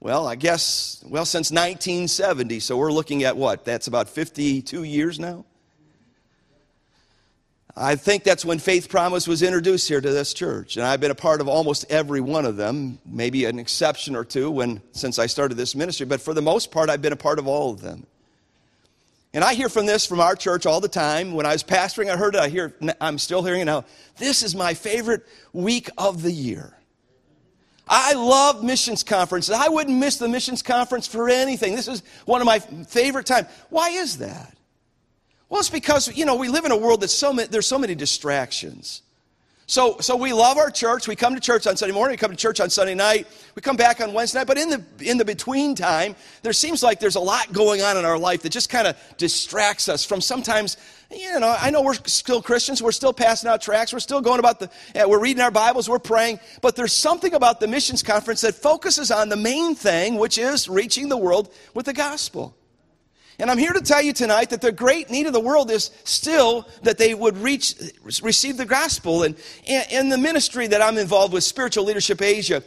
well, 0.00 0.26
I 0.26 0.34
guess, 0.34 1.02
well, 1.08 1.24
since 1.24 1.50
1970. 1.50 2.60
So 2.60 2.76
we're 2.76 2.92
looking 2.92 3.24
at 3.24 3.36
what? 3.36 3.64
That's 3.64 3.86
about 3.86 4.08
52 4.08 4.82
years 4.84 5.18
now? 5.18 5.44
I 7.78 7.94
think 7.96 8.24
that's 8.24 8.42
when 8.42 8.58
Faith 8.58 8.88
Promise 8.88 9.28
was 9.28 9.42
introduced 9.42 9.86
here 9.86 10.00
to 10.00 10.10
this 10.10 10.32
church. 10.32 10.78
And 10.78 10.86
I've 10.86 11.00
been 11.00 11.10
a 11.10 11.14
part 11.14 11.42
of 11.42 11.48
almost 11.48 11.84
every 11.90 12.22
one 12.22 12.46
of 12.46 12.56
them, 12.56 12.98
maybe 13.04 13.44
an 13.44 13.58
exception 13.58 14.16
or 14.16 14.24
two 14.24 14.50
when, 14.50 14.80
since 14.92 15.18
I 15.18 15.26
started 15.26 15.56
this 15.56 15.74
ministry. 15.74 16.06
But 16.06 16.22
for 16.22 16.32
the 16.32 16.40
most 16.40 16.70
part, 16.70 16.88
I've 16.88 17.02
been 17.02 17.12
a 17.12 17.16
part 17.16 17.38
of 17.38 17.46
all 17.46 17.70
of 17.70 17.82
them. 17.82 18.06
And 19.36 19.44
I 19.44 19.52
hear 19.52 19.68
from 19.68 19.84
this 19.84 20.06
from 20.06 20.18
our 20.18 20.34
church 20.34 20.64
all 20.64 20.80
the 20.80 20.88
time. 20.88 21.34
When 21.34 21.44
I 21.44 21.52
was 21.52 21.62
pastoring, 21.62 22.10
I 22.10 22.16
heard 22.16 22.36
it. 22.36 22.40
I 22.40 22.48
hear, 22.48 22.74
I'm 23.02 23.18
still 23.18 23.42
hearing 23.42 23.60
it 23.60 23.66
now. 23.66 23.84
This 24.16 24.42
is 24.42 24.54
my 24.54 24.72
favorite 24.72 25.26
week 25.52 25.90
of 25.98 26.22
the 26.22 26.32
year. 26.32 26.74
I 27.86 28.14
love 28.14 28.64
missions 28.64 29.02
conferences. 29.02 29.54
I 29.54 29.68
wouldn't 29.68 29.98
miss 29.98 30.16
the 30.16 30.26
missions 30.26 30.62
conference 30.62 31.06
for 31.06 31.28
anything. 31.28 31.76
This 31.76 31.86
is 31.86 32.02
one 32.24 32.40
of 32.40 32.46
my 32.46 32.60
favorite 32.60 33.26
times. 33.26 33.48
Why 33.68 33.90
is 33.90 34.16
that? 34.18 34.56
Well, 35.50 35.60
it's 35.60 35.68
because, 35.68 36.16
you 36.16 36.24
know, 36.24 36.36
we 36.36 36.48
live 36.48 36.64
in 36.64 36.72
a 36.72 36.76
world 36.78 37.02
that's 37.02 37.12
so 37.12 37.34
many, 37.34 37.46
there's 37.46 37.66
so 37.66 37.78
many 37.78 37.94
distractions. 37.94 39.02
So, 39.68 39.98
so 39.98 40.14
we 40.14 40.32
love 40.32 40.58
our 40.58 40.70
church. 40.70 41.08
We 41.08 41.16
come 41.16 41.34
to 41.34 41.40
church 41.40 41.66
on 41.66 41.76
Sunday 41.76 41.92
morning. 41.92 42.12
We 42.12 42.18
come 42.18 42.30
to 42.30 42.36
church 42.36 42.60
on 42.60 42.70
Sunday 42.70 42.94
night. 42.94 43.26
We 43.56 43.62
come 43.62 43.74
back 43.74 44.00
on 44.00 44.12
Wednesday 44.12 44.38
night. 44.38 44.46
But 44.46 44.58
in 44.58 44.70
the, 44.70 44.84
in 45.00 45.18
the 45.18 45.24
between 45.24 45.74
time, 45.74 46.14
there 46.42 46.52
seems 46.52 46.84
like 46.84 47.00
there's 47.00 47.16
a 47.16 47.20
lot 47.20 47.52
going 47.52 47.82
on 47.82 47.96
in 47.96 48.04
our 48.04 48.16
life 48.16 48.42
that 48.42 48.50
just 48.50 48.70
kind 48.70 48.86
of 48.86 48.96
distracts 49.16 49.88
us 49.88 50.04
from 50.04 50.20
sometimes, 50.20 50.76
you 51.10 51.40
know, 51.40 51.56
I 51.58 51.70
know 51.70 51.82
we're 51.82 51.94
still 51.94 52.40
Christians. 52.40 52.80
We're 52.80 52.92
still 52.92 53.12
passing 53.12 53.50
out 53.50 53.60
tracts. 53.60 53.92
We're 53.92 53.98
still 53.98 54.20
going 54.20 54.38
about 54.38 54.60
the, 54.60 54.70
we're 55.08 55.18
reading 55.18 55.42
our 55.42 55.50
Bibles. 55.50 55.88
We're 55.88 55.98
praying. 55.98 56.38
But 56.62 56.76
there's 56.76 56.92
something 56.92 57.34
about 57.34 57.58
the 57.58 57.66
missions 57.66 58.04
conference 58.04 58.42
that 58.42 58.54
focuses 58.54 59.10
on 59.10 59.30
the 59.30 59.36
main 59.36 59.74
thing, 59.74 60.14
which 60.14 60.38
is 60.38 60.68
reaching 60.68 61.08
the 61.08 61.18
world 61.18 61.52
with 61.74 61.86
the 61.86 61.92
gospel. 61.92 62.56
And 63.38 63.50
I'm 63.50 63.58
here 63.58 63.72
to 63.72 63.82
tell 63.82 64.00
you 64.00 64.14
tonight 64.14 64.48
that 64.50 64.62
the 64.62 64.72
great 64.72 65.10
need 65.10 65.26
of 65.26 65.34
the 65.34 65.40
world 65.40 65.70
is 65.70 65.90
still 66.04 66.66
that 66.82 66.96
they 66.96 67.12
would 67.12 67.36
reach, 67.36 67.74
receive 68.22 68.56
the 68.56 68.64
gospel. 68.64 69.24
And 69.24 69.36
in 69.66 70.08
the 70.08 70.16
ministry 70.16 70.66
that 70.68 70.80
I'm 70.80 70.96
involved 70.96 71.34
with, 71.34 71.44
Spiritual 71.44 71.84
Leadership 71.84 72.22
Asia, 72.22 72.62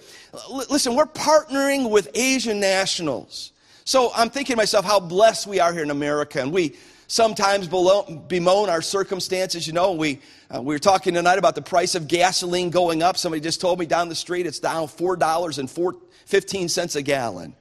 listen, 0.50 0.96
we're 0.96 1.08
partnering 1.08 1.90
with 1.90 2.10
Asian 2.14 2.60
nationals. 2.60 3.52
So 3.84 4.12
I'm 4.16 4.30
thinking 4.30 4.54
to 4.54 4.58
myself 4.58 4.86
how 4.86 5.00
blessed 5.00 5.48
we 5.48 5.60
are 5.60 5.74
here 5.74 5.82
in 5.82 5.90
America. 5.90 6.40
And 6.40 6.52
we 6.52 6.76
sometimes 7.08 7.68
bemoan 7.68 8.70
our 8.70 8.84
circumstances. 8.84 9.66
You 9.66 9.74
know, 9.74 9.94
we, 9.94 10.20
uh, 10.56 10.62
we 10.62 10.76
were 10.76 10.80
talking 10.80 11.16
tonight 11.16 11.40
about 11.40 11.56
the 11.56 11.64
price 11.64 11.96
of 11.96 12.08
gasoline 12.08 12.70
going 12.70 13.02
up. 13.02 13.18
Somebody 13.18 13.42
just 13.42 13.60
told 13.60 13.80
me 13.80 13.88
down 13.88 14.08
the 14.08 14.16
street 14.16 14.46
it's 14.46 14.60
down 14.60 14.86
$4.15 14.86 16.96
a 16.96 17.02
gallon. 17.02 17.56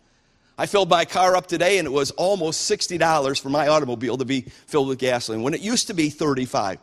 I 0.59 0.67
filled 0.67 0.91
my 0.91 1.05
car 1.05 1.37
up 1.37 1.47
today 1.47 1.79
and 1.79 1.87
it 1.87 1.93
was 1.93 2.11
almost 2.13 2.69
$60 2.69 3.41
for 3.41 3.49
my 3.49 3.69
automobile 3.69 4.19
to 4.19 4.25
be 4.25 4.41
filled 4.43 4.89
with 4.89 4.99
gasoline 4.99 5.43
when 5.43 5.55
it 5.55 5.61
used 5.61 5.87
to 5.87 5.95
be 5.95 6.11
35. 6.11 6.81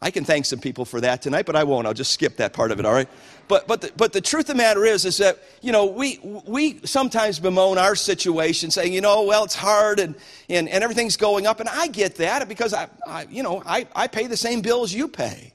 I 0.00 0.10
can 0.10 0.24
thank 0.24 0.46
some 0.46 0.58
people 0.58 0.84
for 0.84 1.00
that 1.02 1.22
tonight, 1.22 1.46
but 1.46 1.54
I 1.54 1.62
won't. 1.62 1.86
I'll 1.86 1.94
just 1.94 2.12
skip 2.12 2.38
that 2.38 2.54
part 2.54 2.72
of 2.72 2.80
it, 2.80 2.86
all 2.86 2.92
right? 2.92 3.08
But, 3.46 3.68
but, 3.68 3.82
the, 3.82 3.92
but 3.96 4.12
the 4.12 4.20
truth 4.20 4.48
of 4.48 4.56
the 4.56 4.62
matter 4.62 4.84
is, 4.84 5.04
is 5.04 5.18
that, 5.18 5.38
you 5.60 5.70
know, 5.70 5.86
we, 5.86 6.18
we 6.44 6.80
sometimes 6.84 7.38
bemoan 7.38 7.78
our 7.78 7.94
situation 7.94 8.72
saying, 8.72 8.92
you 8.94 9.00
know, 9.00 9.22
well, 9.22 9.44
it's 9.44 9.54
hard 9.54 10.00
and, 10.00 10.16
and, 10.48 10.68
and 10.68 10.82
everything's 10.82 11.16
going 11.16 11.46
up. 11.46 11.60
And 11.60 11.68
I 11.68 11.86
get 11.86 12.16
that 12.16 12.48
because, 12.48 12.74
I, 12.74 12.88
I 13.06 13.26
you 13.30 13.44
know, 13.44 13.62
I, 13.64 13.86
I 13.94 14.08
pay 14.08 14.26
the 14.26 14.36
same 14.36 14.60
bills 14.60 14.92
you 14.92 15.06
pay. 15.06 15.52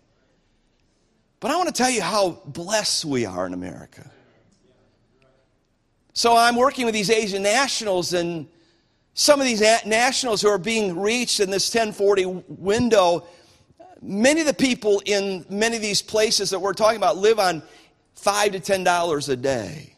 But 1.39 1.51
I 1.51 1.57
want 1.57 1.67
to 1.67 1.73
tell 1.73 1.91
you 1.91 2.01
how 2.01 2.41
blessed 2.45 3.05
we 3.05 3.25
are 3.25 3.45
in 3.45 3.53
America. 3.53 4.09
So 6.17 6.35
I'm 6.35 6.55
working 6.55 6.85
with 6.85 6.95
these 6.95 7.11
Asian 7.11 7.43
nationals, 7.43 8.13
and 8.13 8.47
some 9.13 9.39
of 9.39 9.45
these 9.45 9.61
nationals 9.85 10.41
who 10.41 10.47
are 10.47 10.57
being 10.57 10.99
reached 10.99 11.39
in 11.39 11.51
this 11.51 11.71
1040 11.71 12.43
window, 12.47 13.27
many 14.01 14.41
of 14.41 14.47
the 14.47 14.53
people 14.55 14.99
in 15.05 15.45
many 15.47 15.75
of 15.75 15.83
these 15.83 16.01
places 16.01 16.49
that 16.49 16.57
we're 16.57 16.73
talking 16.73 16.97
about 16.97 17.17
live 17.17 17.37
on 17.37 17.61
five 18.15 18.53
to 18.53 18.59
ten 18.59 18.83
dollars 18.83 19.29
a 19.29 19.35
day. 19.35 19.93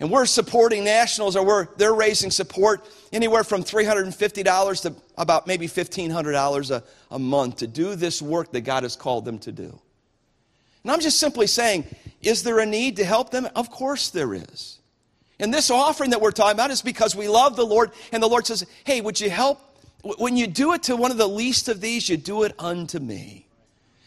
And 0.00 0.10
we're 0.10 0.24
supporting 0.24 0.84
nationals, 0.84 1.36
or 1.36 1.44
we're, 1.44 1.68
they're 1.76 1.92
raising 1.92 2.30
support 2.30 2.88
anywhere 3.12 3.44
from 3.44 3.62
$350 3.62 4.82
to 4.82 4.94
about 5.18 5.46
maybe 5.46 5.66
$1,500 5.66 6.70
a, 6.70 6.82
a 7.10 7.18
month 7.18 7.56
to 7.56 7.66
do 7.66 7.94
this 7.94 8.22
work 8.22 8.52
that 8.52 8.62
God 8.62 8.84
has 8.84 8.96
called 8.96 9.26
them 9.26 9.38
to 9.40 9.52
do. 9.52 9.78
And 10.82 10.90
I'm 10.90 11.00
just 11.00 11.18
simply 11.20 11.46
saying, 11.46 11.84
is 12.22 12.42
there 12.42 12.58
a 12.58 12.66
need 12.66 12.96
to 12.96 13.04
help 13.04 13.30
them? 13.30 13.48
Of 13.54 13.70
course 13.70 14.10
there 14.10 14.34
is. 14.34 14.78
And 15.38 15.52
this 15.52 15.70
offering 15.70 16.10
that 16.10 16.20
we're 16.20 16.32
talking 16.32 16.52
about 16.52 16.70
is 16.70 16.82
because 16.82 17.16
we 17.16 17.28
love 17.28 17.56
the 17.56 17.64
Lord, 17.64 17.92
and 18.12 18.22
the 18.22 18.28
Lord 18.28 18.46
says, 18.46 18.66
Hey, 18.84 19.00
would 19.00 19.18
you 19.20 19.30
help? 19.30 19.58
When 20.02 20.36
you 20.36 20.46
do 20.46 20.72
it 20.74 20.84
to 20.84 20.96
one 20.96 21.10
of 21.10 21.16
the 21.16 21.28
least 21.28 21.68
of 21.68 21.80
these, 21.80 22.08
you 22.08 22.16
do 22.16 22.42
it 22.42 22.54
unto 22.58 22.98
me. 22.98 23.46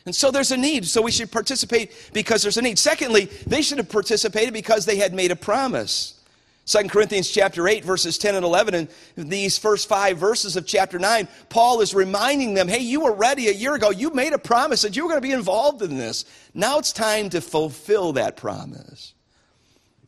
And 0.05 0.15
so 0.15 0.31
there's 0.31 0.51
a 0.51 0.57
need. 0.57 0.85
So 0.85 1.01
we 1.01 1.11
should 1.11 1.31
participate 1.31 2.09
because 2.13 2.41
there's 2.41 2.57
a 2.57 2.61
need. 2.61 2.77
Secondly, 2.77 3.25
they 3.47 3.61
should 3.61 3.77
have 3.77 3.89
participated 3.89 4.53
because 4.53 4.85
they 4.85 4.97
had 4.97 5.13
made 5.13 5.31
a 5.31 5.35
promise. 5.35 6.19
2 6.65 6.87
Corinthians 6.87 7.29
chapter 7.29 7.67
8, 7.67 7.83
verses 7.83 8.17
10 8.17 8.35
and 8.35 8.45
11, 8.45 8.73
and 8.73 8.89
these 9.17 9.57
first 9.57 9.89
five 9.89 10.17
verses 10.17 10.55
of 10.55 10.65
chapter 10.65 10.97
9, 10.97 11.27
Paul 11.49 11.81
is 11.81 11.93
reminding 11.93 12.53
them, 12.53 12.69
hey, 12.69 12.79
you 12.79 13.01
were 13.01 13.11
ready 13.11 13.49
a 13.49 13.53
year 13.53 13.75
ago. 13.75 13.89
You 13.89 14.11
made 14.11 14.31
a 14.31 14.37
promise 14.37 14.81
that 14.83 14.95
you 14.95 15.03
were 15.03 15.09
going 15.09 15.21
to 15.21 15.27
be 15.27 15.33
involved 15.33 15.81
in 15.81 15.97
this. 15.97 16.23
Now 16.53 16.79
it's 16.79 16.93
time 16.93 17.29
to 17.31 17.41
fulfill 17.41 18.13
that 18.13 18.37
promise. 18.37 19.13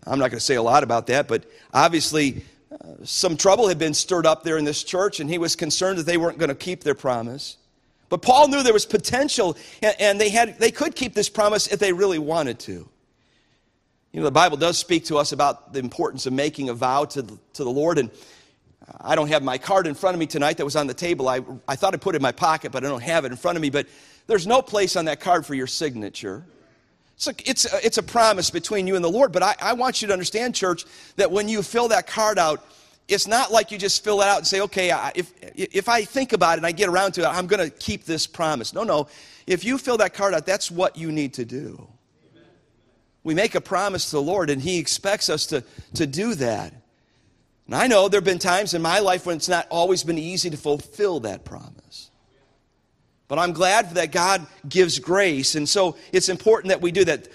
I'm 0.08 0.18
not 0.18 0.30
going 0.30 0.40
to 0.40 0.46
say 0.46 0.56
a 0.56 0.62
lot 0.62 0.84
about 0.84 1.08
that, 1.08 1.28
but 1.28 1.44
obviously 1.74 2.46
uh, 2.72 3.04
some 3.04 3.36
trouble 3.36 3.68
had 3.68 3.78
been 3.78 3.94
stirred 3.94 4.26
up 4.26 4.44
there 4.44 4.58
in 4.58 4.64
this 4.64 4.84
church, 4.84 5.20
and 5.20 5.30
he 5.30 5.38
was 5.38 5.58
concerned 5.58 5.98
that 6.00 6.06
they 6.06 6.18
weren't 6.18 6.38
going 6.38 6.50
to 6.50 6.56
keep 6.56 6.84
their 6.84 6.96
promise. 6.96 7.58
But 8.08 8.22
Paul 8.22 8.48
knew 8.48 8.64
there 8.64 8.72
was 8.72 8.86
potential, 8.86 9.58
and, 9.82 9.96
and 10.00 10.22
they, 10.22 10.30
had, 10.30 10.58
they 10.58 10.72
could 10.72 10.96
keep 10.96 11.16
this 11.16 11.28
promise 11.28 11.68
if 11.68 11.80
they 11.80 11.92
really 11.92 12.20
wanted 12.20 12.60
to. 12.60 12.88
You 14.16 14.22
know, 14.22 14.28
the 14.28 14.32
Bible 14.32 14.56
does 14.56 14.78
speak 14.78 15.04
to 15.08 15.18
us 15.18 15.34
about 15.34 15.74
the 15.74 15.80
importance 15.80 16.26
of 16.26 16.32
making 16.32 16.70
a 16.70 16.74
vow 16.74 17.04
to 17.04 17.22
the, 17.22 17.38
to 17.52 17.66
the 17.66 17.70
Lord. 17.70 17.98
And 17.98 18.10
uh, 18.88 18.94
I 19.02 19.14
don't 19.14 19.28
have 19.28 19.44
my 19.44 19.58
card 19.58 19.88
in 19.88 19.94
front 19.94 20.16
of 20.16 20.20
me 20.20 20.26
tonight 20.26 20.56
that 20.56 20.64
was 20.64 20.78
on 20.78 20.88
the 20.88 20.94
table. 20.94 21.28
I, 21.28 21.42
I 21.68 21.76
thought 21.76 21.94
I 21.94 21.98
put 21.98 22.16
it 22.16 22.20
in 22.20 22.22
my 22.22 22.32
pocket, 22.32 22.72
but 22.72 22.86
I 22.86 22.88
don't 22.88 23.04
have 23.04 23.26
it 23.26 23.34
in 23.34 23.38
front 23.38 23.58
of 23.58 23.62
me. 23.62 23.70
But 23.70 23.88
there's 24.28 24.48
no 24.48 24.62
place 24.62 24.96
on 24.96 25.04
that 25.06 25.20
card 25.20 25.46
for 25.46 25.54
your 25.54 25.68
signature. 25.68 26.46
It's 27.18 27.28
a, 27.28 27.34
it's 27.46 27.66
a, 27.66 27.86
it's 27.86 27.98
a 27.98 28.04
promise 28.04 28.50
between 28.52 28.88
you 28.88 28.96
and 28.96 29.04
the 29.04 29.12
Lord. 29.12 29.34
But 29.34 29.44
I, 29.44 29.56
I 29.62 29.74
want 29.74 30.02
you 30.02 30.08
to 30.08 30.14
understand, 30.14 30.56
church, 30.56 30.86
that 31.18 31.30
when 31.30 31.50
you 31.50 31.62
fill 31.62 31.90
that 31.90 32.08
card 32.08 32.40
out, 32.40 32.66
it's 33.10 33.28
not 33.28 33.52
like 33.52 33.70
you 33.70 33.78
just 33.78 34.02
fill 34.02 34.22
it 34.22 34.30
out 34.30 34.38
and 34.38 34.48
say, 34.48 34.62
okay, 34.62 34.94
if, 35.14 35.34
if 35.58 35.90
I 35.90 36.06
think 36.06 36.32
about 36.32 36.54
it 36.54 36.60
and 36.60 36.66
I 36.66 36.72
get 36.72 36.88
around 36.88 37.16
to 37.16 37.24
it, 37.24 37.28
I'm 37.28 37.48
going 37.48 37.70
to 37.70 37.78
keep 37.80 38.06
this 38.06 38.28
promise. 38.28 38.74
No, 38.74 38.86
no. 38.86 39.10
If 39.46 39.66
you 39.66 39.78
fill 39.78 39.98
that 39.98 40.14
card 40.14 40.34
out, 40.34 40.46
that's 40.46 40.72
what 40.72 40.96
you 40.96 41.12
need 41.12 41.34
to 41.34 41.44
do 41.44 41.90
we 43.26 43.34
make 43.34 43.56
a 43.56 43.62
promise 43.62 44.12
to 44.12 44.18
the 44.18 44.22
Lord, 44.22 44.50
and 44.52 44.62
He 44.62 44.78
expects 44.78 45.30
us 45.30 45.48
to, 45.48 45.64
to 45.96 46.06
do 46.06 46.36
that. 46.36 46.72
And 47.66 47.76
I 47.76 47.88
know 47.88 48.08
there 48.08 48.20
have 48.20 48.26
been 48.26 48.40
times 48.40 48.76
in 48.76 48.84
my 48.84 49.00
life 49.00 49.26
when 49.26 49.36
it's 49.36 49.50
not 49.50 49.68
always 49.70 50.04
been 50.04 50.20
easy 50.20 50.52
to 50.52 50.58
fulfill 50.58 51.22
that 51.22 51.44
promise. 51.44 52.12
But 53.28 53.40
I'm 53.40 53.54
glad 53.54 53.96
that 53.96 54.12
God 54.12 54.46
gives 54.70 55.00
grace, 55.00 55.56
and 55.56 55.68
so 55.68 55.98
it's 56.12 56.30
important 56.30 56.70
that 56.70 56.82
we 56.82 56.92
do 56.92 57.04
that. 57.06 57.28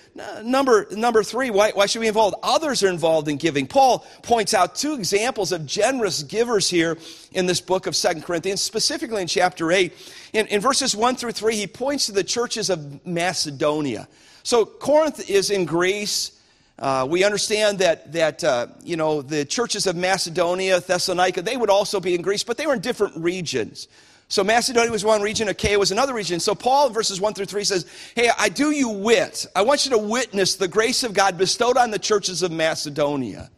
Number, 0.44 0.86
number 0.92 1.24
three, 1.24 1.50
why, 1.50 1.72
why 1.72 1.86
should 1.86 1.98
we 1.98 2.06
involve? 2.06 2.36
Others 2.44 2.84
are 2.84 2.88
involved 2.88 3.26
in 3.26 3.38
giving. 3.38 3.66
Paul 3.66 4.06
points 4.22 4.54
out 4.54 4.76
two 4.76 4.94
examples 4.94 5.50
of 5.50 5.66
generous 5.66 6.22
givers 6.22 6.70
here 6.70 6.98
in 7.32 7.46
this 7.46 7.60
book 7.60 7.88
of 7.88 7.96
Second 7.96 8.22
Corinthians, 8.22 8.62
specifically 8.62 9.22
in 9.22 9.26
chapter 9.26 9.72
8. 9.72 9.92
In, 10.34 10.46
in 10.46 10.60
verses 10.60 10.94
1 10.94 11.16
through 11.16 11.32
3, 11.32 11.56
he 11.56 11.66
points 11.66 12.06
to 12.06 12.12
the 12.12 12.22
churches 12.22 12.70
of 12.70 13.04
Macedonia. 13.04 14.06
So 14.42 14.64
Corinth 14.64 15.28
is 15.28 15.50
in 15.50 15.64
Greece. 15.64 16.40
Uh, 16.78 17.06
we 17.08 17.24
understand 17.24 17.78
that, 17.78 18.12
that 18.12 18.42
uh, 18.42 18.68
you 18.82 18.96
know, 18.96 19.20
the 19.20 19.44
churches 19.44 19.86
of 19.86 19.96
Macedonia, 19.96 20.80
Thessalonica, 20.80 21.42
they 21.42 21.56
would 21.56 21.70
also 21.70 22.00
be 22.00 22.14
in 22.14 22.22
Greece, 22.22 22.42
but 22.42 22.56
they 22.56 22.66
were 22.66 22.74
in 22.74 22.80
different 22.80 23.16
regions. 23.16 23.88
So 24.28 24.44
Macedonia 24.44 24.92
was 24.92 25.04
one 25.04 25.22
region, 25.22 25.48
Achaia 25.48 25.76
was 25.76 25.90
another 25.90 26.14
region. 26.14 26.38
So 26.38 26.54
Paul 26.54 26.88
verses 26.90 27.20
1 27.20 27.34
through 27.34 27.46
3 27.46 27.64
says, 27.64 27.86
Hey, 28.14 28.30
I 28.38 28.48
do 28.48 28.70
you 28.70 28.88
wit. 28.88 29.44
I 29.56 29.62
want 29.62 29.84
you 29.84 29.90
to 29.90 29.98
witness 29.98 30.54
the 30.54 30.68
grace 30.68 31.02
of 31.02 31.12
God 31.12 31.36
bestowed 31.36 31.76
on 31.76 31.90
the 31.90 31.98
churches 31.98 32.42
of 32.44 32.52
Macedonia. 32.52 33.50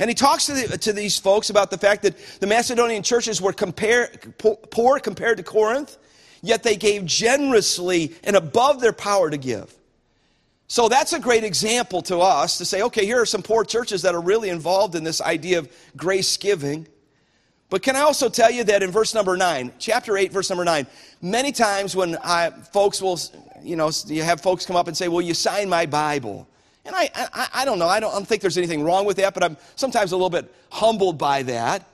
And 0.00 0.10
he 0.10 0.14
talks 0.14 0.46
to, 0.46 0.54
the, 0.54 0.78
to 0.78 0.92
these 0.92 1.18
folks 1.18 1.50
about 1.50 1.70
the 1.70 1.78
fact 1.78 2.02
that 2.02 2.16
the 2.40 2.48
Macedonian 2.48 3.04
churches 3.04 3.40
were 3.40 3.52
compare, 3.52 4.10
poor 4.38 4.98
compared 4.98 5.38
to 5.38 5.44
Corinth, 5.44 5.96
yet 6.42 6.64
they 6.64 6.76
gave 6.76 7.04
generously 7.04 8.14
and 8.24 8.34
above 8.34 8.80
their 8.80 8.92
power 8.92 9.30
to 9.30 9.36
give. 9.36 9.72
So 10.68 10.88
that's 10.88 11.14
a 11.14 11.18
great 11.18 11.44
example 11.44 12.02
to 12.02 12.18
us 12.18 12.58
to 12.58 12.64
say, 12.66 12.82
okay, 12.82 13.06
here 13.06 13.20
are 13.20 13.26
some 13.26 13.42
poor 13.42 13.64
churches 13.64 14.02
that 14.02 14.14
are 14.14 14.20
really 14.20 14.50
involved 14.50 14.94
in 14.94 15.02
this 15.02 15.22
idea 15.22 15.58
of 15.58 15.72
grace 15.96 16.36
giving. 16.36 16.86
But 17.70 17.82
can 17.82 17.96
I 17.96 18.00
also 18.00 18.28
tell 18.28 18.50
you 18.50 18.64
that 18.64 18.82
in 18.82 18.90
verse 18.90 19.14
number 19.14 19.36
nine, 19.36 19.72
chapter 19.78 20.16
8, 20.16 20.30
verse 20.30 20.50
number 20.50 20.66
nine, 20.66 20.86
many 21.22 21.52
times 21.52 21.96
when 21.96 22.16
I, 22.22 22.50
folks 22.50 23.00
will, 23.00 23.18
you 23.62 23.76
know, 23.76 23.90
you 24.06 24.22
have 24.22 24.42
folks 24.42 24.66
come 24.66 24.76
up 24.76 24.88
and 24.88 24.96
say, 24.96 25.08
Will 25.08 25.22
you 25.22 25.34
sign 25.34 25.70
my 25.70 25.86
Bible? 25.86 26.46
And 26.84 26.94
I, 26.94 27.10
I, 27.14 27.48
I 27.54 27.64
don't 27.64 27.78
know, 27.78 27.88
I 27.88 28.00
don't, 28.00 28.10
I 28.10 28.14
don't 28.14 28.26
think 28.26 28.42
there's 28.42 28.56
anything 28.56 28.82
wrong 28.82 29.04
with 29.04 29.18
that, 29.18 29.34
but 29.34 29.42
I'm 29.42 29.56
sometimes 29.76 30.12
a 30.12 30.16
little 30.16 30.30
bit 30.30 30.54
humbled 30.70 31.18
by 31.18 31.42
that. 31.44 31.86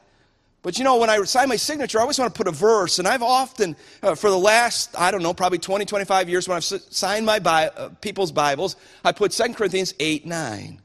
But 0.64 0.78
you 0.78 0.84
know, 0.84 0.96
when 0.96 1.10
I 1.10 1.22
sign 1.24 1.50
my 1.50 1.56
signature, 1.56 1.98
I 1.98 2.00
always 2.00 2.18
want 2.18 2.34
to 2.34 2.36
put 2.36 2.48
a 2.48 2.50
verse. 2.50 2.98
And 2.98 3.06
I've 3.06 3.22
often, 3.22 3.76
uh, 4.02 4.14
for 4.14 4.30
the 4.30 4.38
last, 4.38 4.98
I 4.98 5.10
don't 5.10 5.22
know, 5.22 5.34
probably 5.34 5.58
20, 5.58 5.84
25 5.84 6.28
years, 6.30 6.48
when 6.48 6.56
I've 6.56 6.64
signed 6.64 7.26
my 7.26 7.38
Bi- 7.38 7.66
uh, 7.66 7.90
people's 8.00 8.32
Bibles, 8.32 8.76
I 9.04 9.12
put 9.12 9.32
2 9.32 9.52
Corinthians 9.52 9.92
8, 10.00 10.24
9. 10.24 10.80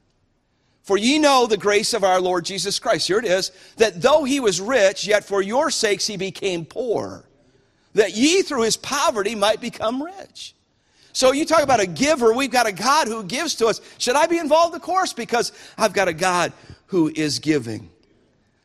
For 0.84 0.98
ye 0.98 1.18
know 1.18 1.48
the 1.48 1.56
grace 1.56 1.94
of 1.94 2.04
our 2.04 2.20
Lord 2.20 2.44
Jesus 2.44 2.78
Christ. 2.78 3.08
Here 3.08 3.20
it 3.20 3.26
is. 3.26 3.52
That 3.78 4.02
though 4.02 4.26
he 4.26 4.42
was 4.42 4.60
rich, 4.60 5.08
yet 5.08 5.24
for 5.24 5.42
your 5.42 5.72
sakes 5.72 6.06
he 6.06 6.18
became 6.18 6.66
poor. 6.66 7.24
That 7.94 8.18
ye 8.18 8.42
through 8.42 8.64
his 8.64 8.76
poverty 8.76 9.34
might 9.34 9.62
become 9.62 10.04
rich. 10.04 10.56
So 11.14 11.32
you 11.32 11.46
talk 11.46 11.64
about 11.64 11.80
a 11.80 11.88
giver. 11.88 12.34
We've 12.34 12.52
got 12.52 12.68
a 12.68 12.74
God 12.74 13.08
who 13.08 13.24
gives 13.24 13.56
to 13.56 13.68
us. 13.68 13.80
Should 13.98 14.18
I 14.18 14.28
be 14.28 14.40
involved? 14.40 14.76
Of 14.76 14.82
course, 14.82 15.14
because 15.14 15.54
I've 15.78 15.94
got 15.94 16.10
a 16.10 16.14
God 16.14 16.52
who 16.88 17.10
is 17.16 17.40
giving. 17.40 17.90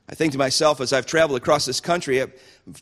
I 0.08 0.14
think 0.14 0.32
to 0.32 0.38
myself 0.38 0.80
as 0.80 0.92
I've 0.92 1.06
traveled 1.06 1.38
across 1.38 1.64
this 1.64 1.80
country 1.80 2.20
uh, 2.20 2.26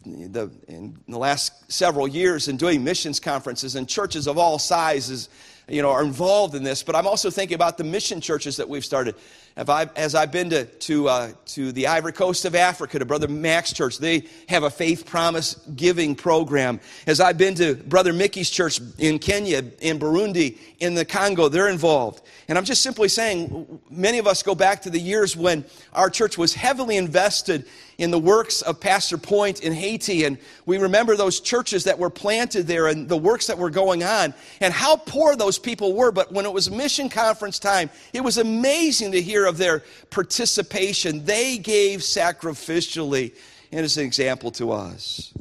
in 0.05 0.99
the 1.09 1.19
last 1.19 1.71
several 1.71 2.09
years 2.09 2.49
and 2.49 2.59
doing 2.59 2.83
missions 2.83 3.21
conferences 3.21 3.77
and 3.77 3.89
churches 3.89 4.27
of 4.27 4.39
all 4.39 4.59
sizes 4.59 5.29
you 5.69 5.83
know, 5.83 5.91
are 5.91 6.03
involved 6.03 6.55
in 6.55 6.65
this, 6.65 6.83
but 6.83 6.97
I'm 6.97 7.07
also 7.07 7.31
thinking 7.31 7.55
about 7.55 7.79
the 7.79 7.85
mission 7.85 8.21
churches 8.21 8.57
that 8.57 8.69
we've 8.69 8.85
started. 8.85 9.15
I, 9.57 9.91
as 9.97 10.15
I've 10.15 10.33
been 10.33 10.49
to, 10.51 10.65
to, 10.65 11.09
uh, 11.09 11.33
to 11.47 11.73
the 11.73 11.87
Ivory 11.87 12.13
Coast 12.13 12.45
of 12.45 12.55
Africa, 12.55 12.99
to 12.99 13.05
Brother 13.05 13.29
Max 13.29 13.73
Church, 13.73 13.99
they 13.99 14.25
have 14.49 14.63
a 14.63 14.71
faith 14.71 15.05
promise 15.05 15.55
giving 15.77 16.15
program. 16.15 16.81
As 17.07 17.21
I've 17.21 17.37
been 17.37 17.55
to 17.57 17.75
Brother 17.75 18.13
Mickey's 18.13 18.49
church 18.49 18.81
in 18.99 19.19
Kenya, 19.19 19.63
in 19.81 19.99
Burundi, 19.99 20.59
in 20.81 20.95
the 20.95 21.05
Congo, 21.05 21.49
they're 21.49 21.69
involved. 21.69 22.23
And 22.49 22.57
I'm 22.57 22.65
just 22.65 22.83
simply 22.83 23.09
saying, 23.09 23.81
many 23.91 24.19
of 24.19 24.27
us 24.27 24.43
go 24.43 24.55
back 24.55 24.83
to 24.83 24.91
the 24.91 25.01
years 25.01 25.37
when 25.37 25.65
our 25.93 26.09
church 26.09 26.39
was 26.39 26.55
heavily 26.55 26.97
invested 26.97 27.67
in 27.99 28.11
the 28.11 28.19
works 28.19 28.63
of 28.63 28.81
Pastor 28.81 29.19
Point 29.19 29.61
in 29.61 29.73
Haiti. 29.73 30.25
And 30.25 30.39
we 30.67 30.79
remember 30.79 31.17
those 31.17 31.41
churches 31.41 31.85
that 31.85 31.99
were 31.99 32.11
planted 32.11 32.67
there 32.67 32.89
and 32.89 33.09
the 33.09 33.17
works 33.17 33.47
that 33.47 33.59
were 33.59 33.71
going 33.71 34.03
on 34.03 34.35
and 34.61 34.73
how 34.73 34.97
poor 34.97 35.37
those 35.37 35.59
people 35.59 35.95
were. 35.95 36.13
But 36.13 36.33
when 36.33 36.47
it 36.47 36.53
was 36.53 36.71
mission 36.71 37.09
conference 37.09 37.59
time, 37.59 37.91
it 38.13 38.23
was 38.23 38.39
amazing 38.39 39.13
to 39.13 39.23
hear 39.23 39.47
of 39.47 39.59
their 39.59 39.83
participation. 40.11 41.25
They 41.25 41.59
gave 41.59 42.01
sacrificially, 42.01 43.35
and 43.71 43.85
as 43.85 43.97
an 43.97 44.05
example 44.05 44.51
to 44.53 44.73
us. 44.73 45.33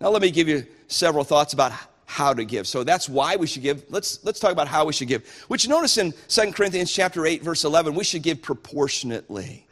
Now, 0.00 0.08
let 0.08 0.22
me 0.22 0.30
give 0.30 0.48
you 0.48 0.66
several 0.88 1.24
thoughts 1.24 1.52
about 1.52 1.72
how 2.06 2.34
to 2.34 2.44
give. 2.44 2.66
So 2.66 2.82
that's 2.82 3.08
why 3.08 3.36
we 3.36 3.46
should 3.46 3.62
give. 3.62 3.84
Let's, 3.88 4.24
let's 4.24 4.40
talk 4.40 4.50
about 4.50 4.66
how 4.66 4.84
we 4.84 4.92
should 4.92 5.06
give. 5.06 5.28
Which 5.46 5.68
notice 5.68 5.96
in 5.96 6.12
2 6.28 6.52
Corinthians 6.52 6.92
chapter 6.92 7.24
8, 7.24 7.42
verse 7.42 7.64
11, 7.64 7.94
we 7.94 8.02
should 8.02 8.22
give 8.22 8.42
proportionately. 8.42 9.64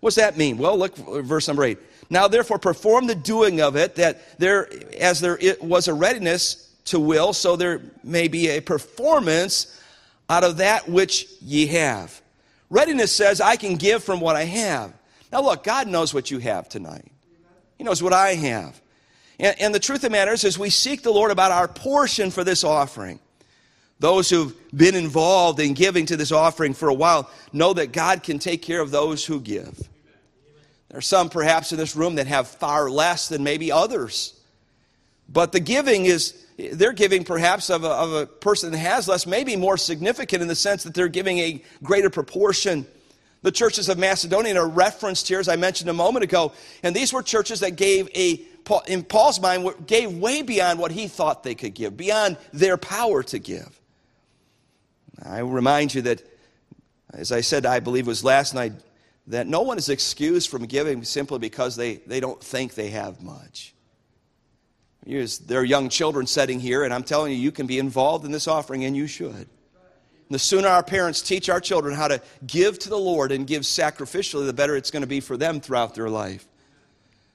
What's 0.00 0.16
that 0.16 0.36
mean? 0.36 0.58
Well, 0.58 0.78
look, 0.78 0.96
verse 0.96 1.46
number 1.46 1.64
8. 1.64 1.78
Now, 2.08 2.26
therefore, 2.26 2.58
perform 2.58 3.06
the 3.06 3.14
doing 3.14 3.60
of 3.60 3.76
it, 3.76 3.94
that 3.96 4.38
there, 4.38 4.68
as 4.98 5.20
there 5.20 5.38
it 5.38 5.62
was 5.62 5.86
a 5.86 5.94
readiness 5.94 6.74
to 6.86 6.98
will, 6.98 7.32
so 7.32 7.54
there 7.54 7.80
may 8.02 8.26
be 8.26 8.48
a 8.48 8.60
performance 8.60 9.80
out 10.28 10.42
of 10.42 10.56
that 10.56 10.88
which 10.88 11.26
ye 11.40 11.66
have. 11.68 12.20
Readiness 12.68 13.12
says, 13.12 13.40
I 13.40 13.56
can 13.56 13.76
give 13.76 14.02
from 14.02 14.20
what 14.20 14.36
I 14.36 14.44
have. 14.44 14.92
Now, 15.32 15.42
look, 15.42 15.62
God 15.62 15.86
knows 15.86 16.12
what 16.12 16.30
you 16.30 16.38
have 16.38 16.68
tonight, 16.68 17.10
He 17.78 17.84
knows 17.84 18.02
what 18.02 18.12
I 18.12 18.34
have. 18.34 18.80
And, 19.38 19.60
and 19.60 19.74
the 19.74 19.80
truth 19.80 19.98
of 19.98 20.02
the 20.02 20.10
matter 20.10 20.32
is, 20.32 20.44
as 20.44 20.58
we 20.58 20.70
seek 20.70 21.02
the 21.02 21.12
Lord 21.12 21.30
about 21.30 21.52
our 21.52 21.68
portion 21.68 22.30
for 22.30 22.44
this 22.44 22.64
offering, 22.64 23.20
those 24.00 24.30
who've 24.30 24.54
been 24.74 24.94
involved 24.94 25.60
in 25.60 25.74
giving 25.74 26.06
to 26.06 26.16
this 26.16 26.32
offering 26.32 26.74
for 26.74 26.88
a 26.88 26.94
while 26.94 27.30
know 27.52 27.72
that 27.74 27.92
God 27.92 28.22
can 28.22 28.38
take 28.38 28.62
care 28.62 28.80
of 28.80 28.90
those 28.90 29.24
who 29.24 29.40
give. 29.40 29.89
There 30.90 30.98
are 30.98 31.02
some 31.02 31.30
perhaps 31.30 31.70
in 31.70 31.78
this 31.78 31.94
room 31.94 32.16
that 32.16 32.26
have 32.26 32.48
far 32.48 32.90
less 32.90 33.28
than 33.28 33.44
maybe 33.44 33.70
others. 33.70 34.34
But 35.28 35.52
the 35.52 35.60
giving 35.60 36.04
is, 36.04 36.44
they're 36.58 36.92
giving 36.92 37.22
perhaps 37.22 37.70
of 37.70 37.84
a, 37.84 37.90
of 37.90 38.12
a 38.12 38.26
person 38.26 38.72
that 38.72 38.78
has 38.78 39.06
less, 39.06 39.24
maybe 39.24 39.54
more 39.54 39.76
significant 39.76 40.42
in 40.42 40.48
the 40.48 40.56
sense 40.56 40.82
that 40.82 40.92
they're 40.92 41.08
giving 41.08 41.38
a 41.38 41.62
greater 41.82 42.10
proportion. 42.10 42.86
The 43.42 43.52
churches 43.52 43.88
of 43.88 43.98
Macedonia 43.98 44.60
are 44.60 44.68
referenced 44.68 45.28
here, 45.28 45.38
as 45.38 45.48
I 45.48 45.54
mentioned 45.54 45.88
a 45.88 45.94
moment 45.94 46.24
ago, 46.24 46.52
and 46.82 46.94
these 46.94 47.12
were 47.12 47.22
churches 47.22 47.60
that 47.60 47.76
gave 47.76 48.08
a 48.16 48.44
in 48.86 49.02
Paul's 49.02 49.40
mind, 49.40 49.68
gave 49.86 50.12
way 50.18 50.42
beyond 50.42 50.78
what 50.78 50.92
he 50.92 51.08
thought 51.08 51.42
they 51.42 51.54
could 51.54 51.74
give, 51.74 51.96
beyond 51.96 52.36
their 52.52 52.76
power 52.76 53.22
to 53.24 53.38
give. 53.38 53.80
I 55.24 55.38
remind 55.38 55.94
you 55.94 56.02
that, 56.02 56.22
as 57.12 57.32
I 57.32 57.40
said, 57.40 57.66
I 57.66 57.80
believe 57.80 58.06
it 58.06 58.08
was 58.08 58.22
last 58.22 58.54
night, 58.54 58.72
that 59.30 59.46
no 59.46 59.62
one 59.62 59.78
is 59.78 59.88
excused 59.88 60.50
from 60.50 60.66
giving 60.66 61.04
simply 61.04 61.38
because 61.38 61.76
they, 61.76 61.96
they 61.96 62.18
don't 62.18 62.42
think 62.42 62.74
they 62.74 62.90
have 62.90 63.22
much. 63.22 63.74
There 65.06 65.60
are 65.60 65.64
young 65.64 65.88
children 65.88 66.26
sitting 66.26 66.60
here, 66.60 66.82
and 66.82 66.92
I'm 66.92 67.04
telling 67.04 67.32
you, 67.32 67.38
you 67.38 67.52
can 67.52 67.66
be 67.66 67.78
involved 67.78 68.24
in 68.24 68.32
this 68.32 68.48
offering, 68.48 68.84
and 68.84 68.96
you 68.96 69.06
should. 69.06 69.48
The 70.30 70.38
sooner 70.38 70.68
our 70.68 70.82
parents 70.82 71.22
teach 71.22 71.48
our 71.48 71.60
children 71.60 71.94
how 71.94 72.08
to 72.08 72.20
give 72.46 72.78
to 72.80 72.88
the 72.88 72.98
Lord 72.98 73.32
and 73.32 73.46
give 73.46 73.62
sacrificially, 73.62 74.46
the 74.46 74.52
better 74.52 74.76
it's 74.76 74.90
going 74.90 75.02
to 75.02 75.08
be 75.08 75.20
for 75.20 75.36
them 75.36 75.60
throughout 75.60 75.94
their 75.94 76.10
life. 76.10 76.46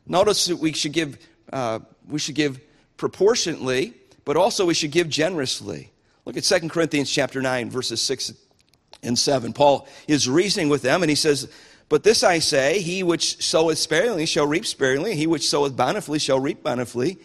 Notice 0.05 0.45
that 0.45 0.57
we 0.57 0.73
should 0.73 0.93
give, 0.93 1.17
uh, 1.51 1.79
we 2.07 2.19
should 2.19 2.35
give 2.35 2.59
proportionately, 2.97 3.93
but 4.25 4.37
also 4.37 4.65
we 4.65 4.73
should 4.73 4.91
give 4.91 5.09
generously. 5.09 5.91
Look 6.25 6.37
at 6.37 6.43
2 6.43 6.69
Corinthians 6.69 7.09
chapter 7.09 7.41
9, 7.41 7.69
verses 7.69 8.01
6 8.01 8.33
and 9.01 9.17
7. 9.17 9.53
Paul 9.53 9.87
is 10.07 10.29
reasoning 10.29 10.69
with 10.69 10.81
them, 10.81 11.03
and 11.03 11.09
he 11.09 11.15
says, 11.15 11.49
But 11.87 12.03
this 12.03 12.23
I 12.23 12.39
say, 12.39 12.79
he 12.79 13.03
which 13.03 13.43
soweth 13.43 13.77
sparingly 13.77 14.25
shall 14.25 14.47
reap 14.47 14.65
sparingly, 14.65 15.15
he 15.15 15.27
which 15.27 15.47
soweth 15.47 15.75
bountifully 15.75 16.19
shall 16.19 16.39
reap 16.39 16.63
bountifully. 16.63 17.17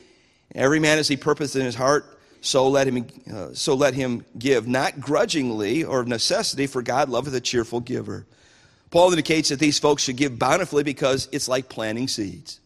Every 0.54 0.80
man 0.80 0.98
as 0.98 1.08
he 1.08 1.16
purposeth 1.16 1.60
in 1.60 1.64
his 1.64 1.74
heart, 1.74 2.18
so 2.42 2.68
let 2.68 2.86
him, 2.86 3.06
uh, 3.32 3.48
so 3.52 3.74
let 3.74 3.94
him 3.94 4.24
give, 4.38 4.66
not 4.66 5.00
grudgingly 5.00 5.84
or 5.84 6.00
of 6.00 6.08
necessity, 6.08 6.66
for 6.66 6.82
God 6.82 7.08
loveth 7.08 7.34
a 7.34 7.40
cheerful 7.40 7.80
giver. 7.80 8.26
Paul 8.90 9.10
indicates 9.10 9.50
that 9.50 9.60
these 9.60 9.78
folks 9.78 10.02
should 10.02 10.16
give 10.16 10.38
bountifully 10.38 10.82
because 10.82 11.28
it's 11.32 11.48
like 11.48 11.68
planting 11.68 12.08
seeds. 12.08 12.60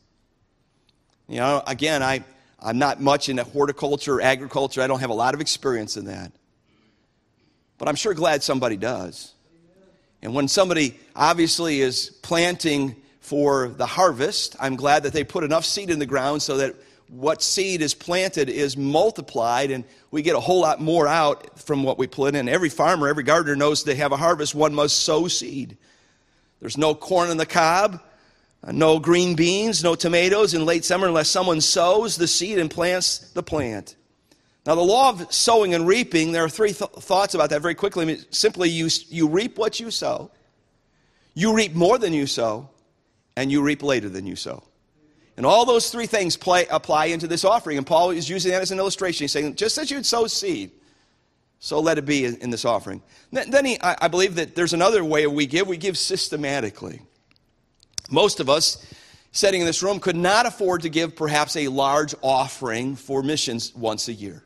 You 1.29 1.37
know, 1.37 1.63
again, 1.67 2.03
I, 2.03 2.25
I'm 2.61 2.79
not 2.79 3.01
much 3.01 3.29
into 3.29 3.45
horticulture, 3.45 4.17
or 4.17 4.23
agriculture. 4.23 4.81
I 4.81 4.87
don't 4.87 5.01
have 5.01 5.11
a 5.11 5.15
lot 5.15 5.35
of 5.35 5.41
experience 5.41 5.97
in 5.97 6.07
that. 6.07 6.33
But 7.77 7.89
I'm 7.89 7.97
sure 7.97 8.15
glad 8.15 8.43
somebody 8.43 8.77
does. 8.77 9.34
And 10.25 10.35
when 10.35 10.49
somebody 10.49 10.99
obviously 11.15 11.83
is 11.83 12.09
planting 12.23 12.97
for 13.21 13.69
the 13.69 13.85
harvest, 13.85 14.57
I'm 14.59 14.75
glad 14.75 15.03
that 15.03 15.13
they 15.13 15.23
put 15.23 15.45
enough 15.45 15.67
seed 15.67 15.91
in 15.91 15.99
the 15.99 16.07
ground 16.07 16.43
so 16.43 16.57
that 16.57 16.75
what 17.09 17.43
seed 17.43 17.83
is 17.83 17.93
planted 17.93 18.49
is 18.49 18.75
multiplied 18.75 19.71
and 19.71 19.85
we 20.11 20.23
get 20.23 20.35
a 20.35 20.41
whole 20.41 20.63
lot 20.63 20.81
more 20.81 21.07
out 21.07 21.61
from 21.61 21.83
what 21.83 21.99
we 21.99 22.07
put 22.07 22.35
in. 22.35 22.49
Every 22.49 22.71
farmer, 22.71 23.07
every 23.07 23.23
gardener 23.23 23.55
knows 23.55 23.83
to 23.83 23.95
have 23.95 24.13
a 24.13 24.17
harvest, 24.17 24.55
one 24.55 24.75
must 24.75 25.05
sow 25.05 25.29
seed. 25.29 25.77
There's 26.61 26.79
no 26.79 26.95
corn 26.95 27.31
in 27.31 27.37
the 27.37 27.47
cob. 27.47 28.01
Uh, 28.67 28.73
no 28.73 28.99
green 28.99 29.35
beans, 29.37 29.85
no 29.85 29.95
tomatoes 29.95 30.55
in 30.55 30.65
late 30.65 30.87
summer 30.87 31.07
unless 31.07 31.29
someone 31.29 31.61
sows 31.61 32.17
the 32.17 32.27
seed 32.27 32.59
and 32.59 32.71
plants 32.71 33.19
the 33.33 33.43
plant. 33.43 33.95
Now, 34.67 34.75
the 34.75 34.81
law 34.81 35.11
of 35.11 35.33
sowing 35.33 35.75
and 35.75 35.87
reaping, 35.87 36.33
there 36.33 36.45
are 36.45 36.49
three 36.49 36.73
th- 36.73 36.91
thoughts 36.91 37.35
about 37.35 37.51
that 37.51 37.61
very 37.61 37.75
quickly. 37.75 38.03
I 38.03 38.07
mean, 38.07 38.25
simply, 38.31 38.71
you, 38.71 38.89
you 39.09 39.29
reap 39.29 39.59
what 39.59 39.79
you 39.79 39.91
sow, 39.91 40.31
you 41.35 41.55
reap 41.55 41.75
more 41.75 41.99
than 41.99 42.13
you 42.15 42.27
sow, 42.27 42.71
and 43.37 43.53
you 43.53 43.63
reap 43.63 43.83
later 43.83 44.09
than 44.09 44.27
you 44.27 44.37
sow. 44.37 44.63
And 45.37 45.45
all 45.45 45.67
those 45.67 45.91
three 45.91 46.07
things 46.07 46.37
play, 46.37 46.67
apply 46.71 47.07
into 47.07 47.27
this 47.27 47.45
offering. 47.45 47.77
And 47.77 47.87
Paul 47.87 48.11
is 48.11 48.29
using 48.29 48.53
that 48.53 48.63
as 48.63 48.71
an 48.71 48.79
illustration. 48.79 49.25
He's 49.25 49.33
saying, 49.33 49.57
just 49.57 49.77
as 49.77 49.91
you'd 49.91 50.07
sow 50.07 50.27
seed, 50.29 50.71
so 51.59 51.81
let 51.81 51.99
it 51.99 52.07
be 52.07 52.25
in, 52.25 52.37
in 52.37 52.51
this 52.51 52.65
offering. 52.65 53.03
Then, 53.33 53.51
then 53.51 53.65
he, 53.65 53.81
I, 53.81 53.97
I 54.03 54.09
believe 54.09 54.37
that 54.37 54.55
there's 54.55 54.73
another 54.73 55.05
way 55.05 55.27
we 55.27 55.47
give. 55.47 55.67
We 55.67 55.77
give 55.77 55.99
systematically. 55.99 57.03
Most 58.11 58.39
of 58.39 58.49
us 58.49 58.87
sitting 59.35 59.61
in 59.61 59.67
this 59.67 59.83
room 59.83 59.99
could 59.99 60.17
not 60.17 60.47
afford 60.47 60.83
to 60.83 60.89
give 60.89 61.17
perhaps 61.17 61.57
a 61.57 61.67
large 61.69 62.15
offering 62.23 62.95
for 62.95 63.23
missions 63.23 63.75
once 63.75 64.07
a 64.09 64.13
year. 64.13 64.45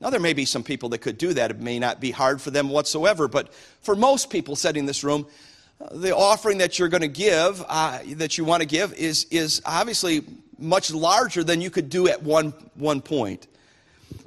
Now, 0.00 0.10
there 0.10 0.20
may 0.20 0.34
be 0.34 0.44
some 0.44 0.62
people 0.62 0.88
that 0.90 0.98
could 0.98 1.18
do 1.18 1.34
that. 1.34 1.50
It 1.50 1.60
may 1.60 1.78
not 1.80 2.00
be 2.00 2.12
hard 2.12 2.40
for 2.40 2.50
them 2.50 2.68
whatsoever, 2.68 3.26
but 3.26 3.52
for 3.82 3.96
most 3.96 4.30
people 4.30 4.54
sitting 4.54 4.80
in 4.80 4.86
this 4.86 5.02
room, 5.02 5.26
uh, 5.80 5.88
the 5.96 6.16
offering 6.16 6.58
that 6.58 6.78
you're 6.78 6.88
going 6.88 7.00
to 7.00 7.08
give, 7.08 7.62
uh, 7.68 7.98
that 8.14 8.38
you 8.38 8.44
want 8.44 8.62
to 8.62 8.68
give, 8.68 8.94
is, 8.94 9.26
is 9.30 9.60
obviously 9.66 10.24
much 10.58 10.92
larger 10.92 11.42
than 11.42 11.60
you 11.60 11.70
could 11.70 11.88
do 11.88 12.06
at 12.06 12.22
one, 12.22 12.50
one 12.74 13.00
point. 13.00 13.48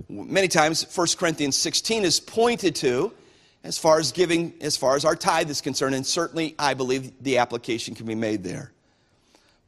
Many 0.10 0.50
times, 0.50 0.84
1 0.94 1.08
Corinthians 1.18 1.56
16 1.56 2.04
is 2.04 2.20
pointed 2.20 2.76
to 2.76 3.14
as 3.64 3.78
far 3.78 4.00
as 4.00 4.12
giving, 4.12 4.54
as 4.60 4.76
far 4.76 4.98
as 4.98 5.06
our 5.06 5.16
tithe 5.16 5.50
is 5.50 5.62
concerned, 5.62 5.96
and 5.96 6.06
certainly 6.06 6.56
I 6.60 6.74
believe 6.74 7.12
the 7.24 7.38
application 7.38 7.96
can 7.96 8.06
be 8.06 8.16
made 8.16 8.44
there. 8.44 8.74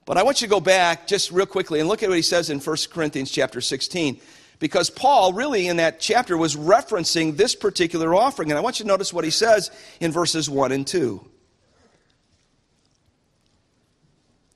But 0.10 0.18
I 0.18 0.24
want 0.24 0.42
you 0.42 0.48
to 0.48 0.50
go 0.50 0.60
back 0.60 1.06
just 1.06 1.30
real 1.30 1.46
quickly 1.46 1.80
and 1.80 1.88
look 1.88 2.02
at 2.02 2.10
what 2.10 2.16
he 2.16 2.24
says 2.24 2.50
in 2.50 2.60
1 2.60 2.78
Corinthians 2.90 3.30
chapter 3.30 3.62
16. 3.62 4.20
Because 4.58 4.90
Paul, 4.90 5.34
really, 5.34 5.68
in 5.68 5.78
that 5.78 6.00
chapter, 6.00 6.36
was 6.36 6.56
referencing 6.56 7.38
this 7.38 7.54
particular 7.54 8.16
offering. 8.16 8.50
And 8.50 8.58
I 8.58 8.62
want 8.62 8.80
you 8.80 8.86
to 8.86 8.88
notice 8.88 9.14
what 9.14 9.24
he 9.24 9.30
says 9.30 9.70
in 10.00 10.12
verses 10.12 10.50
1 10.50 10.72
and 10.72 10.88
2. 10.88 11.24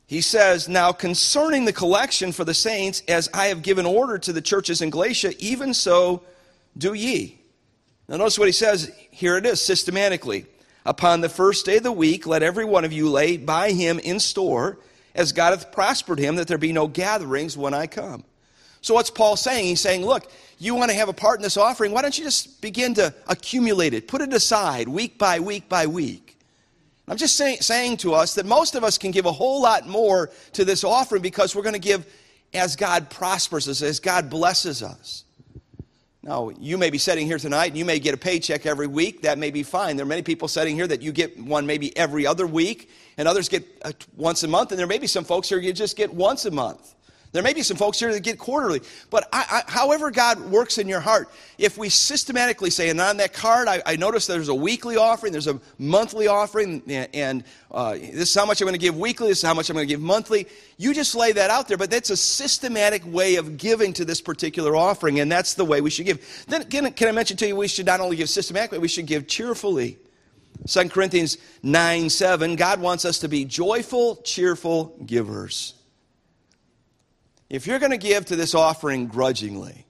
He 0.08 0.22
says, 0.22 0.68
Now 0.68 0.92
concerning 0.92 1.66
the 1.66 1.72
collection 1.72 2.32
for 2.32 2.44
the 2.44 2.56
saints, 2.56 3.04
as 3.08 3.30
I 3.32 3.46
have 3.46 3.62
given 3.62 3.86
order 3.86 4.18
to 4.18 4.34
the 4.34 4.42
churches 4.42 4.82
in 4.82 4.90
Galatia, 4.90 5.36
even 5.38 5.76
so 5.76 6.24
do 6.76 6.96
ye. 6.96 7.40
Now, 8.08 8.18
notice 8.18 8.40
what 8.40 8.48
he 8.48 8.54
says. 8.54 8.92
Here 9.12 9.38
it 9.38 9.46
is 9.46 9.62
systematically. 9.62 10.48
Upon 10.84 11.22
the 11.22 11.30
first 11.30 11.64
day 11.68 11.78
of 11.78 11.84
the 11.84 11.92
week, 11.92 12.26
let 12.26 12.42
every 12.42 12.66
one 12.66 12.86
of 12.86 12.92
you 12.92 13.08
lay 13.08 13.38
by 13.38 13.72
him 13.72 14.00
in 14.00 14.20
store, 14.20 14.80
as 15.16 15.32
God 15.32 15.52
hath 15.52 15.72
prospered 15.72 16.20
him, 16.20 16.36
that 16.36 16.48
there 16.48 16.58
be 16.58 16.74
no 16.74 16.88
gatherings 16.88 17.58
when 17.58 17.74
I 17.74 17.88
come. 17.88 18.24
So, 18.82 18.94
what's 18.94 19.10
Paul 19.10 19.38
saying? 19.38 19.66
He's 19.66 19.82
saying, 19.82 20.06
Look, 20.06 20.30
you 20.58 20.76
want 20.76 20.92
to 20.92 20.98
have 20.98 21.10
a 21.10 21.14
part 21.14 21.40
in 21.40 21.44
this 21.44 21.58
offering, 21.58 21.92
why 21.92 22.02
don't 22.02 22.18
you 22.18 22.24
just 22.24 22.62
begin 22.62 22.94
to 22.96 23.14
accumulate 23.28 23.94
it, 23.94 24.08
put 24.08 24.22
it 24.22 24.34
aside 24.34 24.88
week 24.88 25.18
by 25.18 25.40
week 25.40 25.70
by 25.70 25.88
week? 25.88 26.38
I'm 27.08 27.18
just 27.18 27.36
say, 27.36 27.58
saying 27.58 27.98
to 27.98 28.14
us 28.14 28.36
that 28.36 28.46
most 28.46 28.76
of 28.76 28.84
us 28.84 28.98
can 28.98 29.12
give 29.12 29.26
a 29.26 29.32
whole 29.32 29.62
lot 29.62 29.88
more 29.88 30.32
to 30.54 30.64
this 30.64 30.84
offering 30.84 31.22
because 31.22 31.56
we're 31.56 31.64
going 31.64 31.74
to 31.74 31.80
give 31.80 32.06
as 32.54 32.76
God 32.76 33.10
prospers 33.10 33.68
us, 33.68 33.82
as 33.82 34.00
God 34.00 34.30
blesses 34.30 34.82
us. 34.82 35.26
Now, 36.26 36.52
you 36.58 36.78
may 36.78 36.90
be 36.90 36.98
sitting 36.98 37.28
here 37.28 37.38
tonight 37.38 37.68
and 37.68 37.78
you 37.78 37.84
may 37.84 38.00
get 38.00 38.14
a 38.14 38.18
paycheck 38.18 38.66
every 38.66 38.88
week. 38.88 39.24
That 39.24 39.38
may 39.38 39.52
be 39.52 39.62
fine. 39.62 39.98
There 39.98 40.06
are 40.06 40.08
many 40.08 40.22
people 40.22 40.48
sitting 40.48 40.74
here 40.74 40.88
that 40.88 41.02
you 41.02 41.12
get 41.12 41.38
one 41.38 41.66
maybe 41.66 41.96
every 41.98 42.26
other 42.26 42.48
week, 42.48 42.90
and 43.18 43.28
others 43.28 43.50
get 43.50 43.66
once 44.16 44.42
a 44.44 44.48
month, 44.48 44.72
and 44.72 44.80
there 44.80 44.88
may 44.88 45.00
be 45.00 45.08
some 45.08 45.26
folks 45.26 45.50
here 45.50 45.60
you 45.60 45.74
just 45.74 45.98
get 45.98 46.14
once 46.14 46.46
a 46.46 46.52
month. 46.52 46.93
There 47.34 47.42
may 47.42 47.54
be 47.54 47.64
some 47.64 47.78
folks 47.78 48.00
here 48.00 48.14
that 48.14 48.20
get 48.22 48.38
quarterly. 48.38 48.82
But 49.10 49.28
I, 49.34 49.64
I, 49.68 49.72
however 49.72 50.12
God 50.12 50.40
works 50.40 50.78
in 50.78 50.88
your 50.88 51.00
heart, 51.00 51.30
if 51.58 51.80
we 51.80 51.90
systematically 51.90 52.70
say, 52.70 52.90
and 52.90 53.02
on 53.02 53.18
that 53.18 53.34
card, 53.34 53.68
I, 53.68 53.82
I 53.88 53.96
notice 53.96 54.28
there's 54.28 54.50
a 54.50 54.56
weekly 54.56 54.98
offering, 54.98 55.34
there's 55.34 55.48
a 55.48 55.60
monthly 55.80 56.28
offering, 56.28 56.84
and 56.88 57.44
uh, 57.72 57.94
this 57.94 58.30
is 58.30 58.36
how 58.36 58.46
much 58.46 58.62
I'm 58.62 58.68
going 58.68 58.80
to 58.80 58.80
give 58.80 58.96
weekly, 58.96 59.30
this 59.30 59.40
is 59.40 59.44
how 59.44 59.56
much 59.56 59.72
I'm 59.72 59.74
going 59.74 59.88
to 59.88 59.92
give 59.92 60.00
monthly. 60.00 60.48
You 60.78 60.94
just 60.94 61.16
lay 61.16 61.32
that 61.32 61.50
out 61.50 61.68
there, 61.68 61.76
but 61.76 61.90
that's 61.90 62.12
a 62.12 62.18
systematic 62.18 63.04
way 63.04 63.36
of 63.36 63.58
giving 63.58 63.94
to 63.94 64.06
this 64.06 64.22
particular 64.22 64.76
offering, 64.76 65.20
and 65.20 65.32
that's 65.32 65.56
the 65.56 65.66
way 65.66 65.82
we 65.82 65.90
should 65.90 66.06
give. 66.06 66.46
Then, 66.48 66.66
can, 66.66 66.94
can 66.94 67.08
I 67.08 67.14
mention 67.14 67.36
to 67.38 67.48
you, 67.48 67.56
we 67.56 67.68
should 67.68 67.88
not 67.88 68.00
only 68.00 68.16
give 68.16 68.30
systematically, 68.30 68.78
we 68.78 68.88
should 68.88 69.08
give 69.08 69.28
cheerfully. 69.28 69.98
2 70.68 70.90
Corinthians 70.90 71.40
9 71.64 72.12
7, 72.12 72.56
God 72.58 72.80
wants 72.80 73.06
us 73.06 73.18
to 73.20 73.28
be 73.28 73.44
joyful, 73.44 74.18
cheerful 74.18 74.96
givers 75.04 75.74
if 77.50 77.68
you're 77.68 77.80
going 77.80 77.92
to 77.92 77.98
give 77.98 78.26
to 78.26 78.36
this 78.36 78.56
offering 78.56 79.08
grudgingly, 79.08 79.86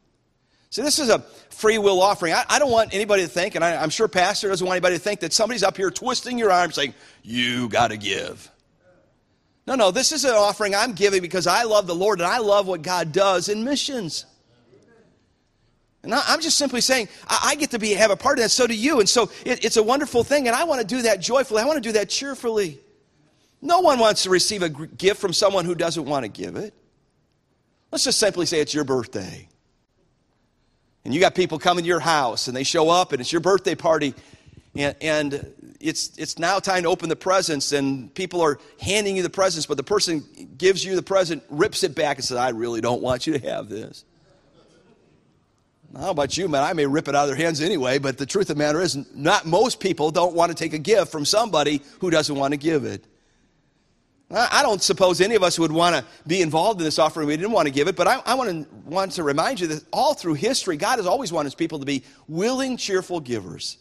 see, 0.70 0.82
this 0.82 1.00
is 1.00 1.10
a 1.10 1.20
free 1.50 1.78
will 1.78 2.02
offering. 2.02 2.34
I, 2.34 2.44
I 2.50 2.60
don't 2.60 2.72
want 2.72 2.94
anybody 2.94 3.24
to 3.24 3.30
think, 3.30 3.56
and 3.56 3.63
I, 3.63 3.76
I'm 3.76 3.89
sure 3.89 4.08
Pastor 4.08 4.50
doesn't 4.50 4.66
want 4.66 4.76
anybody 4.76 4.96
to 4.96 5.02
think 5.02 5.22
that 5.22 5.34
somebody's 5.34 5.63
up 5.63 5.78
here 5.78 5.92
twisting 5.92 6.38
your 6.38 6.52
arm 6.52 6.72
saying, 6.72 6.94
You 7.22 7.70
got 7.70 7.89
to 7.89 7.98
give. 7.98 8.50
No, 9.66 9.76
no, 9.76 9.92
this 9.92 10.12
is 10.12 10.26
an 10.26 10.32
offering 10.32 10.76
I'm 10.76 10.94
giving 10.94 11.22
because 11.22 11.48
I 11.48 11.63
love 11.63 11.88
the 11.88 11.96
Lord 11.96 12.20
and 12.20 12.28
I 12.28 12.39
love 12.39 12.68
what 12.68 12.82
God 12.82 13.13
does 13.13 13.48
in 13.48 13.63
missions. 13.63 14.26
And 16.04 16.13
I'm 16.13 16.42
just 16.42 16.58
simply 16.58 16.82
saying, 16.82 17.08
I 17.30 17.56
get 17.56 17.72
to 17.72 17.80
be 17.80 17.92
have 17.94 18.12
a 18.12 18.18
part 18.18 18.38
of 18.38 18.44
that, 18.44 18.50
so 18.50 18.68
do 18.68 18.76
you. 18.76 19.00
And 19.00 19.08
so 19.08 19.32
it, 19.46 19.63
it's 19.63 19.78
a 19.78 19.84
wonderful 19.84 20.26
thing, 20.26 20.48
and 20.48 20.56
I 20.56 20.66
want 20.66 20.82
to 20.82 20.88
do 20.88 21.04
that 21.04 21.22
joyfully. 21.22 21.62
I 21.62 21.66
want 21.66 21.82
to 21.82 21.89
do 21.89 21.94
that 21.94 22.10
cheerfully. 22.10 22.80
No 23.62 23.80
one 23.80 24.00
wants 24.00 24.24
to 24.24 24.30
receive 24.30 24.63
a 24.63 24.70
gift 24.70 25.22
from 25.22 25.32
someone 25.32 25.63
who 25.63 25.76
doesn't 25.76 26.04
want 26.04 26.26
to 26.26 26.28
give 26.28 26.58
it. 26.58 26.74
Let's 27.93 28.06
just 28.06 28.17
simply 28.17 28.47
say 28.47 28.60
it's 28.60 28.73
your 28.73 28.86
birthday. 28.86 29.47
And 31.06 31.13
you 31.13 31.19
got 31.19 31.36
people 31.36 31.60
coming 31.60 31.84
to 31.84 31.88
your 31.88 31.99
house 31.99 32.47
and 32.47 32.58
they 32.58 32.63
show 32.63 32.89
up 32.89 33.12
and 33.12 33.21
it's 33.21 33.32
your 33.32 33.39
birthday 33.39 33.75
party 33.75 34.15
and, 34.73 34.95
and 34.99 35.75
it's, 35.79 36.17
it's 36.17 36.39
now 36.39 36.58
time 36.58 36.82
to 36.84 36.89
open 36.89 37.08
the 37.08 37.15
presents 37.15 37.71
and 37.71 38.12
people 38.15 38.41
are 38.41 38.60
handing 38.82 39.15
you 39.15 39.21
the 39.21 39.29
presents, 39.29 39.67
but 39.67 39.77
the 39.77 39.84
person 39.84 40.25
gives 40.58 40.84
you 40.84 40.95
the 40.95 41.03
present, 41.03 41.43
rips 41.51 41.84
it 41.84 41.93
back 41.93 42.17
and 42.17 42.25
says, 42.25 42.38
I 42.38 42.49
really 42.49 42.82
don't 42.82 43.03
want 43.03 43.27
you 43.27 43.38
to 43.38 43.47
have 43.47 43.69
this. 43.69 44.06
How 45.95 46.10
about 46.10 46.36
you, 46.36 46.47
man? 46.49 46.63
I 46.63 46.73
may 46.73 46.88
rip 46.88 47.08
it 47.08 47.13
out 47.13 47.25
of 47.25 47.27
their 47.27 47.45
hands 47.45 47.62
anyway, 47.62 47.99
but 47.99 48.17
the 48.17 48.25
truth 48.25 48.49
of 48.49 48.58
the 48.58 48.63
matter 48.63 48.82
is, 48.82 48.97
not 49.13 49.45
most 49.45 49.79
people 49.79 50.10
don't 50.10 50.34
want 50.34 50.49
to 50.49 50.56
take 50.56 50.73
a 50.73 50.79
gift 50.79 51.12
from 51.12 51.25
somebody 51.25 51.84
who 51.99 52.10
doesn't 52.10 52.36
want 52.36 52.53
to 52.53 52.58
give 52.58 52.86
it. 52.86 53.06
I 54.34 54.63
don't 54.63 54.82
suppose 54.82 55.22
any 55.22 55.36
of 55.36 55.43
us 55.43 55.60
would 55.60 55.72
want 55.72 55.96
to 55.96 56.04
be 56.26 56.41
involved 56.41 56.80
in 56.80 56.86
this 56.86 56.98
offering. 56.98 57.28
We 57.28 57.38
didn't 57.38 57.52
want 57.52 57.67
to 57.67 57.74
give 57.74 57.88
it, 57.88 57.96
but 57.96 58.08
I, 58.08 58.22
I 58.26 58.34
want, 58.34 58.50
to, 58.50 58.76
want 58.86 59.12
to 59.13 59.24
remind 59.24 59.60
you 59.60 59.67
that 59.67 59.84
all 59.93 60.15
through 60.15 60.34
history, 60.36 60.76
God 60.76 60.98
has 60.98 61.06
always 61.06 61.32
wanted 61.32 61.48
his 61.48 61.56
people 61.56 61.80
to 61.80 61.86
be 61.86 62.04
willing, 62.28 62.78
cheerful 62.78 63.19
givers. 63.19 63.78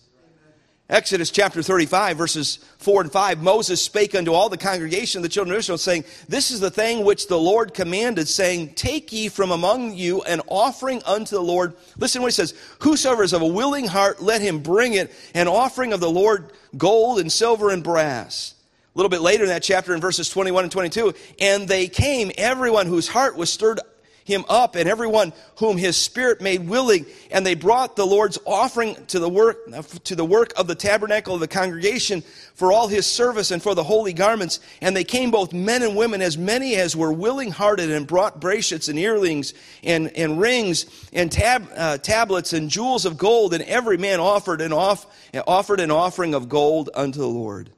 Exodus 0.91 1.31
chapter 1.31 1.63
35, 1.63 2.19
verses 2.19 2.59
4 2.77 3.03
and 3.03 3.13
5 3.13 3.43
Moses 3.43 3.81
spake 3.81 4.15
unto 4.15 4.35
all 4.35 4.51
the 4.51 4.59
congregation 4.59 5.21
of 5.21 5.23
the 5.23 5.31
children 5.31 5.55
of 5.55 5.59
Israel, 5.59 5.79
saying, 5.79 6.05
This 6.29 6.51
is 6.51 6.61
the 6.61 6.71
thing 6.71 7.03
which 7.03 7.29
the 7.29 7.39
Lord 7.39 7.73
commanded, 7.73 8.29
saying, 8.29 8.75
Take 8.75 9.11
ye 9.11 9.31
from 9.31 9.53
among 9.53 9.95
you 9.95 10.21
an 10.25 10.43
offering 10.49 11.03
unto 11.07 11.35
the 11.35 11.43
Lord. 11.43 11.75
Listen 11.97 12.21
what 12.21 12.29
he 12.29 12.33
says 12.33 12.53
Whosoever 12.81 13.23
is 13.23 13.33
of 13.33 13.41
a 13.41 13.47
willing 13.47 13.87
heart, 13.87 14.21
let 14.21 14.43
him 14.43 14.59
bring 14.59 14.93
it, 14.93 15.11
an 15.35 15.49
offering 15.49 15.95
of 15.95 16.01
the 16.01 16.11
Lord, 16.11 16.53
gold 16.77 17.21
and 17.21 17.33
silver 17.33 17.71
and 17.71 17.83
brass. 17.83 18.55
A 18.95 18.99
little 18.99 19.09
bit 19.09 19.23
later 19.23 19.45
in 19.45 19.49
that 19.49 19.63
chapter, 19.63 19.95
in 19.95 20.01
verses 20.01 20.29
21 20.29 20.65
and 20.65 20.73
22, 20.73 21.15
and 21.41 21.67
they 21.67 21.89
came, 21.89 22.31
everyone 22.37 22.87
whose 22.87 23.09
heart 23.09 23.37
was 23.37 23.51
stirred 23.51 23.81
him 24.25 24.45
up, 24.49 24.77
and 24.77 24.89
everyone 24.89 25.33
whom 25.57 25.77
his 25.77 25.97
spirit 25.97 26.41
made 26.41 26.69
willing, 26.69 27.07
and 27.31 27.45
they 27.45 27.55
brought 27.55 27.97
the 27.97 28.07
Lord's 28.07 28.39
offering 28.47 28.97
to 29.07 29.19
the 29.19 29.29
work 29.29 29.59
to 30.05 30.15
the 30.15 30.25
work 30.25 30.53
of 30.57 30.67
the 30.67 30.75
tabernacle 30.75 31.35
of 31.35 31.41
the 31.41 31.49
congregation 31.49 32.23
for 32.55 32.73
all 32.73 32.89
his 32.89 33.07
service 33.07 33.51
and 33.51 33.63
for 33.63 33.75
the 33.75 33.83
holy 33.83 34.13
garments. 34.13 34.61
And 34.81 34.95
they 34.95 35.05
came 35.05 35.31
both 35.31 35.53
men 35.53 35.83
and 35.83 35.97
women, 35.97 36.23
as 36.23 36.39
many 36.39 36.77
as 36.77 36.95
were 36.95 37.13
willing 37.13 37.51
hearted, 37.51 37.91
and 37.91 38.07
brought 38.07 38.41
bracelets 38.41 38.89
and 38.89 38.99
earrings 38.99 39.55
and, 39.83 40.09
and 40.17 40.41
rings 40.41 40.87
and 41.13 41.31
tab, 41.33 41.69
uh, 41.77 41.99
tablets 41.99 42.53
and 42.53 42.71
jewels 42.71 43.05
of 43.05 43.19
gold, 43.19 43.55
and 43.55 43.63
every 43.65 43.97
man 43.97 44.21
offered 44.21 44.61
an 44.61 44.73
off, 44.73 45.07
offered 45.47 45.81
an 45.81 45.91
offering 45.91 46.35
of 46.35 46.49
gold 46.49 46.91
unto 46.95 47.19
the 47.19 47.27
Lord. 47.27 47.71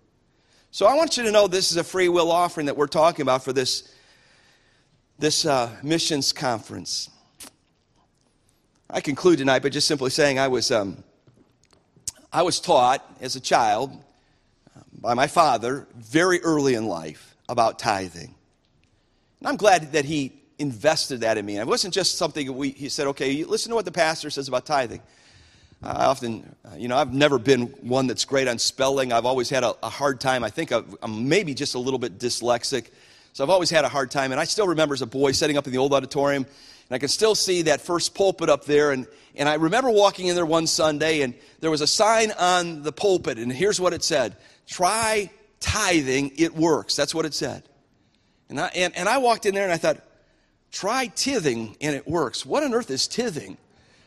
So 0.75 0.87
I 0.87 0.95
want 0.95 1.17
you 1.17 1.23
to 1.23 1.31
know 1.31 1.47
this 1.47 1.71
is 1.71 1.77
a 1.77 1.85
free 1.85 2.09
will 2.09 2.33
offering 2.33 2.67
that 2.67 2.77
we're 2.77 2.89
talking 2.89 3.23
about 3.23 3.45
for 3.45 3.53
this, 3.53 3.95
this 5.21 5.47
uh, 5.47 5.71
missions 5.85 6.33
conference. 6.33 7.11
I 8.91 9.01
conclude 9.01 9.39
tonight 9.39 9.63
by 9.63 9.69
just 9.69 9.87
simply 9.87 10.11
saying 10.11 10.41
I 10.41 10.49
was, 10.49 10.73
um, 10.73 11.05
I 12.33 12.43
was 12.43 12.59
taught 12.59 13.09
as 13.21 13.37
a 13.37 13.41
child 13.41 13.97
by 15.01 15.15
my 15.15 15.29
father 15.29 15.87
very 15.95 16.41
early 16.41 16.75
in 16.75 16.87
life 16.87 17.37
about 17.49 17.79
tithing. 17.79 18.35
And 19.39 19.47
I'm 19.47 19.57
glad 19.57 19.93
that 19.93 20.05
he 20.05 20.33
invested 20.59 21.21
that 21.21 21.39
in 21.39 21.47
me. 21.47 21.57
It 21.57 21.69
wasn't 21.69 21.95
just 21.95 22.19
something 22.19 22.53
we, 22.53 22.71
he 22.71 22.89
said, 22.89 23.07
okay, 23.07 23.45
listen 23.45 23.71
to 23.71 23.77
what 23.77 23.85
the 23.85 23.93
pastor 23.93 24.29
says 24.29 24.49
about 24.49 24.67
tithing. 24.67 25.03
I 25.85 26.07
often, 26.07 26.57
uh, 26.65 26.77
you 26.77 26.89
know, 26.89 26.97
I've 26.97 27.13
never 27.13 27.39
been 27.39 27.67
one 27.83 28.07
that's 28.07 28.25
great 28.25 28.49
on 28.49 28.59
spelling. 28.59 29.13
I've 29.13 29.27
always 29.27 29.51
had 29.51 29.65
a, 29.65 29.75
a 29.83 29.91
hard 29.91 30.19
time. 30.21 30.43
I 30.43 30.49
think 30.49 30.73
i 30.73 30.83
am 31.03 31.29
maybe 31.29 31.53
just 31.53 31.75
a 31.75 31.79
little 31.79 31.99
bit 31.99 32.19
dyslexic. 32.19 32.87
So 33.35 33.45
I've 33.45 33.51
always 33.51 33.69
had 33.69 33.85
a 33.85 33.89
hard 33.89 34.11
time. 34.11 34.33
And 34.33 34.41
I 34.41 34.45
still 34.45 34.69
remember 34.69 34.95
as 34.95 35.03
a 35.03 35.07
boy 35.07 35.33
setting 35.33 35.59
up 35.59 35.67
in 35.67 35.73
the 35.73 35.79
old 35.79 35.93
auditorium, 35.93 36.45
and 36.45 36.95
I 36.95 36.99
can 36.99 37.09
still 37.09 37.35
see 37.35 37.63
that 37.63 37.83
first 37.83 38.15
pulpit 38.15 38.49
up 38.49 38.65
there. 38.65 38.93
And, 38.93 39.07
and 39.37 39.47
I 39.49 39.55
remember 39.55 39.91
walking 39.91 40.29
in 40.29 40.37
there 40.37 40.47
one 40.47 40.67
Sunday, 40.67 41.21
and 41.21 41.35
there 41.61 41.71
was 41.71 41.83
a 41.83 41.87
sign 41.87 42.31
on 42.33 42.83
the 42.83 42.93
pulpit, 42.93 43.39
and 43.39 43.53
here's 43.53 43.81
what 43.81 43.93
it 43.93 44.03
said 44.03 44.37
Try 44.67 45.31
tithing, 45.61 46.33
it 46.37 46.55
works. 46.55 46.97
That's 46.97 47.15
what 47.15 47.27
it 47.27 47.35
said. 47.35 47.63
And 48.49 48.61
I, 48.61 48.71
and, 48.75 48.97
and 48.97 49.09
I 49.09 49.19
walked 49.19 49.47
in 49.47 49.55
there 49.55 49.65
and 49.65 49.73
I 49.73 49.77
thought, 49.77 49.99
Try 50.73 51.07
tithing, 51.09 51.77
and 51.81 51.95
it 51.95 52.09
works. 52.09 52.47
What 52.47 52.63
on 52.63 52.73
earth 52.73 52.91
is 52.91 53.07
tithing? 53.07 53.59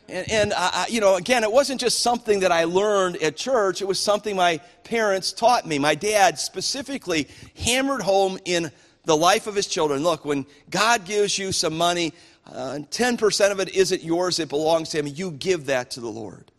And, 0.09 0.31
and 0.31 0.53
I, 0.53 0.87
you 0.89 1.01
know, 1.01 1.15
again, 1.15 1.43
it 1.43 1.51
wasn't 1.51 1.81
just 1.81 1.99
something 1.99 2.39
that 2.41 2.51
I 2.51 2.63
learned 2.63 3.17
at 3.17 3.35
church, 3.35 3.81
it 3.81 3.85
was 3.85 3.99
something 3.99 4.35
my 4.35 4.59
parents 4.83 5.33
taught 5.33 5.65
me. 5.65 5.79
My 5.79 5.95
dad 5.95 6.39
specifically 6.39 7.27
hammered 7.57 8.01
home 8.01 8.39
in 8.45 8.71
the 9.05 9.17
life 9.17 9.47
of 9.47 9.55
his 9.55 9.67
children 9.67 10.03
look, 10.03 10.25
when 10.25 10.45
God 10.69 11.05
gives 11.05 11.37
you 11.37 11.51
some 11.51 11.77
money, 11.77 12.13
uh, 12.51 12.79
10% 12.89 13.51
of 13.51 13.59
it 13.59 13.69
isn't 13.69 14.03
yours, 14.03 14.39
it 14.39 14.49
belongs 14.49 14.89
to 14.89 14.99
Him. 14.99 15.07
You 15.07 15.31
give 15.31 15.65
that 15.65 15.91
to 15.91 15.99
the 15.99 16.09
Lord. 16.09 16.51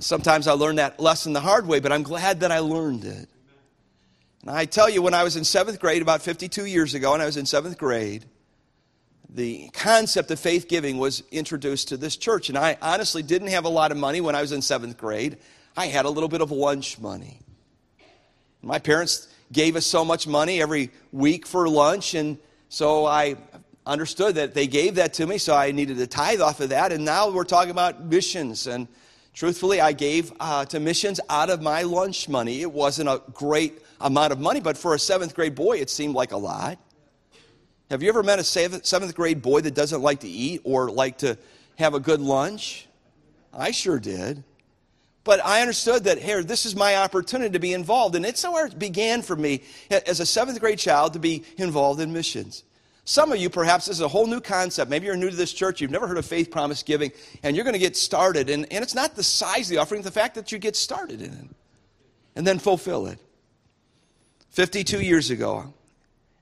Sometimes 0.00 0.46
I 0.48 0.52
learned 0.52 0.78
that 0.78 1.00
lesson 1.00 1.32
the 1.32 1.40
hard 1.40 1.66
way, 1.66 1.80
but 1.80 1.92
I'm 1.92 2.02
glad 2.02 2.40
that 2.40 2.50
I 2.50 2.58
learned 2.58 3.04
it. 3.04 3.28
And 4.42 4.50
I 4.50 4.64
tell 4.66 4.90
you, 4.90 5.00
when 5.00 5.14
I 5.14 5.24
was 5.24 5.36
in 5.36 5.44
seventh 5.44 5.80
grade, 5.80 6.02
about 6.02 6.20
52 6.20 6.66
years 6.66 6.94
ago, 6.94 7.14
and 7.14 7.22
I 7.22 7.26
was 7.26 7.36
in 7.36 7.46
seventh 7.46 7.78
grade, 7.78 8.26
the 9.34 9.68
concept 9.72 10.30
of 10.30 10.38
faith 10.38 10.68
giving 10.68 10.96
was 10.96 11.24
introduced 11.32 11.88
to 11.88 11.96
this 11.96 12.16
church. 12.16 12.48
And 12.48 12.56
I 12.56 12.78
honestly 12.80 13.22
didn't 13.22 13.48
have 13.48 13.64
a 13.64 13.68
lot 13.68 13.90
of 13.90 13.98
money 13.98 14.20
when 14.20 14.36
I 14.36 14.40
was 14.40 14.52
in 14.52 14.62
seventh 14.62 14.96
grade. 14.96 15.38
I 15.76 15.86
had 15.86 16.04
a 16.04 16.10
little 16.10 16.28
bit 16.28 16.40
of 16.40 16.52
lunch 16.52 17.00
money. 17.00 17.40
My 18.62 18.78
parents 18.78 19.28
gave 19.52 19.74
us 19.74 19.84
so 19.84 20.04
much 20.04 20.26
money 20.26 20.62
every 20.62 20.90
week 21.12 21.46
for 21.46 21.68
lunch, 21.68 22.14
and 22.14 22.38
so 22.68 23.04
I 23.04 23.36
understood 23.84 24.36
that 24.36 24.54
they 24.54 24.66
gave 24.68 24.94
that 24.94 25.14
to 25.14 25.26
me, 25.26 25.38
so 25.38 25.54
I 25.54 25.72
needed 25.72 25.98
to 25.98 26.06
tithe 26.06 26.40
off 26.40 26.60
of 26.60 26.70
that. 26.70 26.92
And 26.92 27.04
now 27.04 27.28
we're 27.30 27.44
talking 27.44 27.72
about 27.72 28.04
missions. 28.04 28.66
And 28.68 28.88
truthfully, 29.34 29.80
I 29.80 29.92
gave 29.92 30.32
uh, 30.38 30.64
to 30.66 30.80
missions 30.80 31.20
out 31.28 31.50
of 31.50 31.60
my 31.60 31.82
lunch 31.82 32.28
money. 32.28 32.62
It 32.62 32.72
wasn't 32.72 33.08
a 33.08 33.20
great 33.32 33.82
amount 34.00 34.32
of 34.32 34.38
money, 34.38 34.60
but 34.60 34.78
for 34.78 34.94
a 34.94 34.98
seventh 34.98 35.34
grade 35.34 35.56
boy, 35.56 35.78
it 35.78 35.90
seemed 35.90 36.14
like 36.14 36.32
a 36.32 36.36
lot. 36.36 36.78
Have 37.90 38.02
you 38.02 38.08
ever 38.08 38.22
met 38.22 38.38
a 38.38 38.44
seventh 38.44 39.14
grade 39.14 39.42
boy 39.42 39.60
that 39.60 39.74
doesn't 39.74 40.00
like 40.00 40.20
to 40.20 40.28
eat 40.28 40.62
or 40.64 40.90
like 40.90 41.18
to 41.18 41.36
have 41.76 41.94
a 41.94 42.00
good 42.00 42.20
lunch? 42.20 42.88
I 43.52 43.70
sure 43.70 43.98
did. 43.98 44.42
But 45.22 45.44
I 45.44 45.62
understood 45.62 46.04
that, 46.04 46.18
here, 46.18 46.42
this 46.42 46.66
is 46.66 46.76
my 46.76 46.96
opportunity 46.96 47.52
to 47.52 47.58
be 47.58 47.72
involved. 47.72 48.14
And 48.14 48.26
it's 48.26 48.44
where 48.44 48.66
it 48.66 48.74
er, 48.74 48.76
began 48.76 49.22
for 49.22 49.36
me 49.36 49.62
as 49.90 50.20
a 50.20 50.26
seventh 50.26 50.60
grade 50.60 50.78
child 50.78 51.14
to 51.14 51.18
be 51.18 51.44
involved 51.56 52.00
in 52.00 52.12
missions. 52.12 52.62
Some 53.06 53.32
of 53.32 53.38
you, 53.38 53.50
perhaps, 53.50 53.86
this 53.86 53.96
is 53.96 54.00
a 54.02 54.08
whole 54.08 54.26
new 54.26 54.40
concept. 54.40 54.90
Maybe 54.90 55.06
you're 55.06 55.16
new 55.16 55.30
to 55.30 55.36
this 55.36 55.52
church, 55.52 55.80
you've 55.80 55.90
never 55.90 56.06
heard 56.06 56.18
of 56.18 56.26
faith 56.26 56.50
promise 56.50 56.82
giving, 56.82 57.12
and 57.42 57.54
you're 57.54 57.64
going 57.64 57.74
to 57.74 57.78
get 57.78 57.96
started. 57.96 58.48
And, 58.48 58.70
and 58.70 58.82
it's 58.82 58.94
not 58.94 59.14
the 59.14 59.22
size 59.22 59.66
of 59.66 59.76
the 59.76 59.78
offering, 59.78 60.00
it's 60.00 60.08
the 60.08 60.12
fact 60.12 60.34
that 60.36 60.52
you 60.52 60.58
get 60.58 60.76
started 60.76 61.20
in 61.20 61.32
it 61.32 61.48
and 62.36 62.46
then 62.46 62.58
fulfill 62.58 63.06
it. 63.06 63.18
52 64.50 65.00
years 65.00 65.30
ago, 65.30 65.72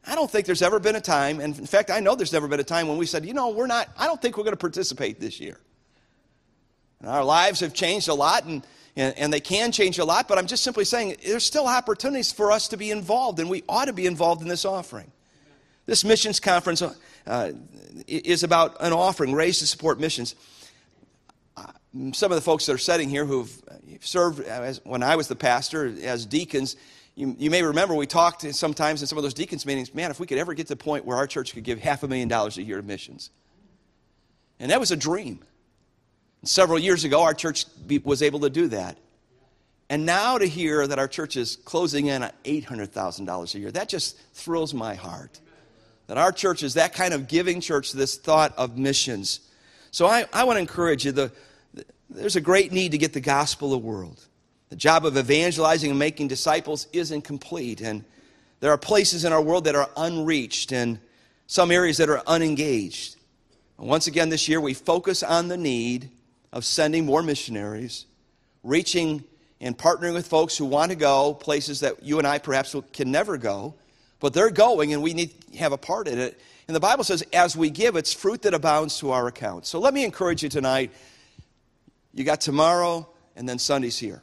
I 0.07 0.15
don't 0.15 0.31
think 0.31 0.47
there's 0.47 0.63
ever 0.63 0.81
been 0.81 0.97
a 0.97 1.01
time, 1.01 1.41
and 1.41 1.57
in 1.57 1.67
fact, 1.67 1.91
I 1.91 2.01
know 2.01 2.15
there's 2.17 2.33
never 2.33 2.49
been 2.49 2.61
a 2.61 2.65
time 2.65 2.89
when 2.89 2.99
we 2.99 3.07
said, 3.07 3.25
you 3.25 3.35
know, 3.35 3.51
we're 3.51 3.69
not, 3.69 3.89
I 3.97 4.07
don't 4.07 4.21
think 4.21 4.37
we're 4.37 4.43
going 4.43 4.55
to 4.55 4.59
participate 4.59 5.21
this 5.21 5.41
year. 5.41 5.61
And 7.01 7.09
our 7.09 7.25
lives 7.25 7.61
have 7.61 7.73
changed 7.73 8.09
a 8.09 8.15
lot, 8.15 8.45
and, 8.45 8.67
and, 8.97 9.17
and 9.17 9.33
they 9.33 9.41
can 9.41 9.71
change 9.71 9.99
a 9.99 10.05
lot, 10.05 10.27
but 10.27 10.39
I'm 10.39 10.47
just 10.49 10.65
simply 10.65 10.85
saying 10.85 11.17
there's 11.25 11.45
still 11.45 11.69
opportunities 11.69 12.33
for 12.33 12.51
us 12.51 12.69
to 12.69 12.77
be 12.77 12.91
involved, 12.91 13.39
and 13.39 13.49
we 13.49 13.63
ought 13.69 13.85
to 13.85 13.93
be 13.93 14.07
involved 14.07 14.43
in 14.43 14.49
this 14.49 14.65
offering. 14.65 15.13
This 15.87 16.05
missions 16.05 16.41
conference 16.41 16.83
uh, 17.27 17.53
is 18.07 18.43
about 18.43 18.77
an 18.81 18.93
offering 18.93 19.35
raised 19.35 19.61
to 19.61 19.67
support 19.67 20.01
missions. 20.01 20.35
Uh, 21.57 21.67
some 22.13 22.33
of 22.33 22.37
the 22.37 22.43
folks 22.43 22.67
that 22.67 22.73
are 22.73 22.79
sitting 22.79 23.09
here 23.09 23.25
who've 23.25 23.53
served 24.01 24.41
as, 24.41 24.81
when 24.85 25.03
I 25.03 25.15
was 25.15 25.29
the 25.29 25.37
pastor 25.37 25.95
as 26.03 26.27
deacons, 26.27 26.77
you, 27.15 27.37
you, 27.39 27.51
may 27.51 27.63
remember 27.63 27.95
we 27.95 28.07
talked 28.07 28.43
sometimes 28.55 29.03
in 29.03 29.07
some 29.07 29.19
of 29.19 29.25
those 29.25 29.35
deacons 29.35 29.67
meetings, 29.67 29.95
man, 29.95 30.11
if 30.11 30.19
we 30.19 30.27
could 30.27 30.39
ever 30.39 30.55
get 30.55 30.67
to 30.69 30.75
the 30.75 30.77
point 30.77 31.05
where 31.05 31.17
our 31.17 31.27
church 31.27 31.53
could 31.53 31.65
give 31.65 31.79
half 31.79 32.03
a 32.03 32.09
million 32.09 32.29
dollars 32.29 32.57
a 32.57 32.63
year 32.63 32.79
to 32.79 32.87
missions. 32.87 33.31
And 34.59 34.71
that 34.71 34.81
was 34.81 34.91
a 34.91 34.97
dream. 34.97 35.41
And 36.41 36.49
several 36.49 36.79
years 36.79 37.05
ago, 37.05 37.23
our 37.23 37.35
church 37.35 37.67
was 38.05 38.23
able 38.23 38.41
to 38.41 38.51
do 38.51 38.69
that. 38.69 38.97
And 39.91 40.07
now 40.07 40.39
to 40.39 40.47
hear 40.47 40.87
that 40.87 40.99
our 40.99 41.09
church 41.09 41.37
is 41.37 41.57
closing 41.57 42.07
in 42.07 42.23
on 42.23 42.31
$800,000 42.45 43.55
a 43.55 43.59
year, 43.59 43.71
that 43.73 43.91
just 43.91 44.19
thrills 44.33 44.73
my 44.73 44.95
heart. 44.95 45.39
That 46.07 46.17
our 46.17 46.33
church 46.33 46.63
is 46.63 46.75
that 46.75 46.95
kind 46.95 47.13
of 47.13 47.29
giving 47.29 47.61
church, 47.61 47.93
this 47.93 48.17
thought 48.17 48.55
of 48.57 48.79
missions. 48.79 49.41
So 49.91 50.07
I, 50.07 50.25
I 50.33 50.45
want 50.45 50.57
to 50.57 50.61
encourage 50.61 51.05
you. 51.05 51.13
The, 51.13 51.33
the, 51.75 51.85
there's 52.09 52.37
a 52.37 52.41
great 52.41 52.73
need 52.73 52.93
to 52.93 52.99
get 52.99 53.13
the 53.13 53.21
gospel 53.21 53.75
of 53.75 53.83
the 53.83 53.87
world. 53.87 54.25
The 54.73 54.77
job 54.77 55.05
of 55.05 55.19
evangelizing 55.19 55.91
and 55.91 55.99
making 55.99 56.29
disciples 56.29 56.87
isn't 56.95 57.25
complete. 57.25 57.83
And 57.83 58.07
there 58.61 58.71
are 58.71 58.79
places 58.79 59.27
in 59.27 59.31
our 59.31 59.43
world 59.43 59.65
that 59.65 59.75
are 59.75 59.91
unreached 59.99 60.73
and 60.73 60.99
some 61.47 61.71
areas 61.71 61.99
that 61.99 62.09
are 62.09 62.23
unengaged. 62.27 63.17
And 63.79 63.87
once 63.87 64.07
again, 64.07 64.31
this 64.31 64.49
year, 64.49 64.63
we 64.63 64.73
focus 64.73 65.23
on 65.23 65.49
the 65.49 65.59
need 65.59 66.09
of 66.55 66.65
sending 66.65 67.05
more 67.05 67.23
missionaries, 67.23 68.07
reaching 68.63 69.25
and 69.61 69.77
partnering 69.77 70.15
with 70.15 70.27
folks 70.27 70.57
who 70.57 70.65
want 70.65 70.91
to 70.91 70.97
go 70.97 71.35
places 71.35 71.81
that 71.81 72.03
you 72.03 72.17
and 72.17 72.27
I 72.27 72.39
perhaps 72.39 72.75
can 72.95 73.11
never 73.11 73.37
go, 73.37 73.75
but 74.21 74.33
they're 74.33 74.49
going 74.49 74.95
and 74.95 75.03
we 75.03 75.13
need 75.13 75.39
to 75.53 75.59
have 75.59 75.73
a 75.73 75.79
part 75.79 76.09
in 76.09 76.19
it. 76.19 76.41
And 76.67 76.75
the 76.75 76.81
Bible 76.81 77.05
says, 77.05 77.23
as 77.35 77.55
we 77.55 77.69
give, 77.69 77.95
it's 77.95 78.15
fruit 78.15 78.41
that 78.41 78.55
abounds 78.55 78.99
to 79.01 79.11
our 79.11 79.27
account. 79.27 79.67
So 79.67 79.79
let 79.81 79.93
me 79.93 80.03
encourage 80.03 80.43
you 80.43 80.49
tonight. 80.49 80.93
You 82.15 82.25
got 82.25 82.41
tomorrow, 82.41 83.07
and 83.37 83.47
then 83.47 83.59
Sunday's 83.59 83.99
here. 83.99 84.23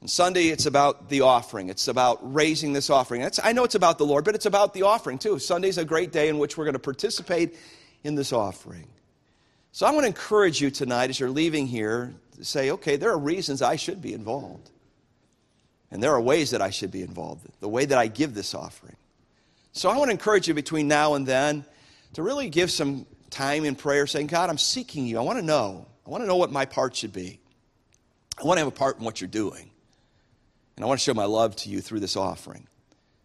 And 0.00 0.08
Sunday, 0.08 0.48
it's 0.48 0.66
about 0.66 1.08
the 1.08 1.22
offering. 1.22 1.68
It's 1.68 1.88
about 1.88 2.18
raising 2.32 2.72
this 2.72 2.88
offering. 2.88 3.28
I 3.42 3.52
know 3.52 3.64
it's 3.64 3.74
about 3.74 3.98
the 3.98 4.06
Lord, 4.06 4.24
but 4.24 4.34
it's 4.34 4.46
about 4.46 4.72
the 4.72 4.82
offering 4.82 5.18
too. 5.18 5.38
Sunday's 5.38 5.78
a 5.78 5.84
great 5.84 6.12
day 6.12 6.28
in 6.28 6.38
which 6.38 6.56
we're 6.56 6.64
going 6.64 6.74
to 6.74 6.78
participate 6.78 7.56
in 8.04 8.14
this 8.14 8.32
offering. 8.32 8.86
So 9.72 9.86
I 9.86 9.90
want 9.90 10.04
to 10.04 10.08
encourage 10.08 10.60
you 10.60 10.70
tonight 10.70 11.10
as 11.10 11.18
you're 11.18 11.30
leaving 11.30 11.66
here 11.66 12.14
to 12.36 12.44
say, 12.44 12.70
okay, 12.70 12.96
there 12.96 13.10
are 13.10 13.18
reasons 13.18 13.60
I 13.60 13.76
should 13.76 14.00
be 14.00 14.12
involved. 14.12 14.70
And 15.90 16.02
there 16.02 16.12
are 16.12 16.20
ways 16.20 16.50
that 16.50 16.62
I 16.62 16.70
should 16.70 16.92
be 16.92 17.02
involved, 17.02 17.46
the 17.60 17.68
way 17.68 17.84
that 17.84 17.98
I 17.98 18.06
give 18.06 18.34
this 18.34 18.54
offering. 18.54 18.96
So 19.72 19.88
I 19.88 19.96
want 19.96 20.08
to 20.08 20.12
encourage 20.12 20.46
you 20.46 20.54
between 20.54 20.86
now 20.86 21.14
and 21.14 21.26
then 21.26 21.64
to 22.14 22.22
really 22.22 22.50
give 22.50 22.70
some 22.70 23.06
time 23.30 23.64
in 23.64 23.74
prayer 23.74 24.06
saying, 24.06 24.28
God, 24.28 24.48
I'm 24.50 24.58
seeking 24.58 25.06
you. 25.06 25.18
I 25.18 25.22
want 25.22 25.38
to 25.38 25.44
know. 25.44 25.86
I 26.06 26.10
want 26.10 26.22
to 26.22 26.28
know 26.28 26.36
what 26.36 26.52
my 26.52 26.64
part 26.64 26.96
should 26.96 27.12
be. 27.12 27.40
I 28.40 28.44
want 28.44 28.58
to 28.58 28.64
have 28.64 28.72
a 28.72 28.76
part 28.76 28.98
in 28.98 29.04
what 29.04 29.20
you're 29.20 29.28
doing. 29.28 29.70
And 30.78 30.84
I 30.84 30.86
want 30.86 31.00
to 31.00 31.04
show 31.04 31.12
my 31.12 31.24
love 31.24 31.56
to 31.56 31.70
you 31.70 31.80
through 31.80 31.98
this 31.98 32.16
offering. 32.16 32.64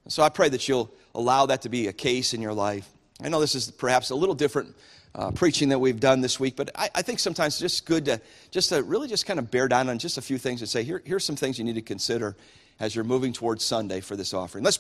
And 0.06 0.12
so 0.12 0.24
I 0.24 0.30
pray 0.30 0.50
that 0.50 0.68
you'll 0.68 0.92
allow 1.13 1.46
that 1.46 1.62
to 1.62 1.70
be 1.70 1.86
a 1.86 1.94
case 1.94 2.34
in 2.34 2.42
your 2.42 2.52
life. 2.52 2.89
I 3.24 3.30
know 3.30 3.39
this 3.39 3.54
is 3.54 3.70
perhaps 3.70 4.10
a 4.10 4.16
little 4.16 4.34
different 4.34 4.76
uh, 5.13 5.30
preaching 5.30 5.70
that 5.70 5.78
we've 5.78 6.00
done 6.00 6.22
this 6.22 6.39
week, 6.39 6.56
but 6.56 6.72
I, 6.74 6.89
I, 6.96 7.02
think 7.04 7.20
sometimes 7.20 7.54
it's 7.54 7.62
just 7.62 7.86
good 7.86 8.06
to 8.06 8.20
just 8.50 8.70
to 8.70 8.82
really 8.82 9.08
just 9.08 9.28
kind 9.28 9.38
of 9.38 9.52
bear 9.52 9.68
down 9.68 9.88
on 9.88 10.00
just 10.00 10.18
a 10.18 10.22
few 10.24 10.39
things 10.39 10.62
and 10.62 10.68
say, 10.68 10.82
here, 10.82 11.04
here's 11.06 11.24
some 11.24 11.36
things 11.36 11.60
you 11.60 11.63
need 11.63 11.76
to 11.76 11.84
consider 11.84 12.36
as 12.80 12.96
you're 12.96 13.04
moving 13.04 13.32
towards 13.34 13.63
Sunday 13.63 14.00
for 14.00 14.16
this 14.16 14.34
offering. 14.34 14.63
Let's 14.63 14.80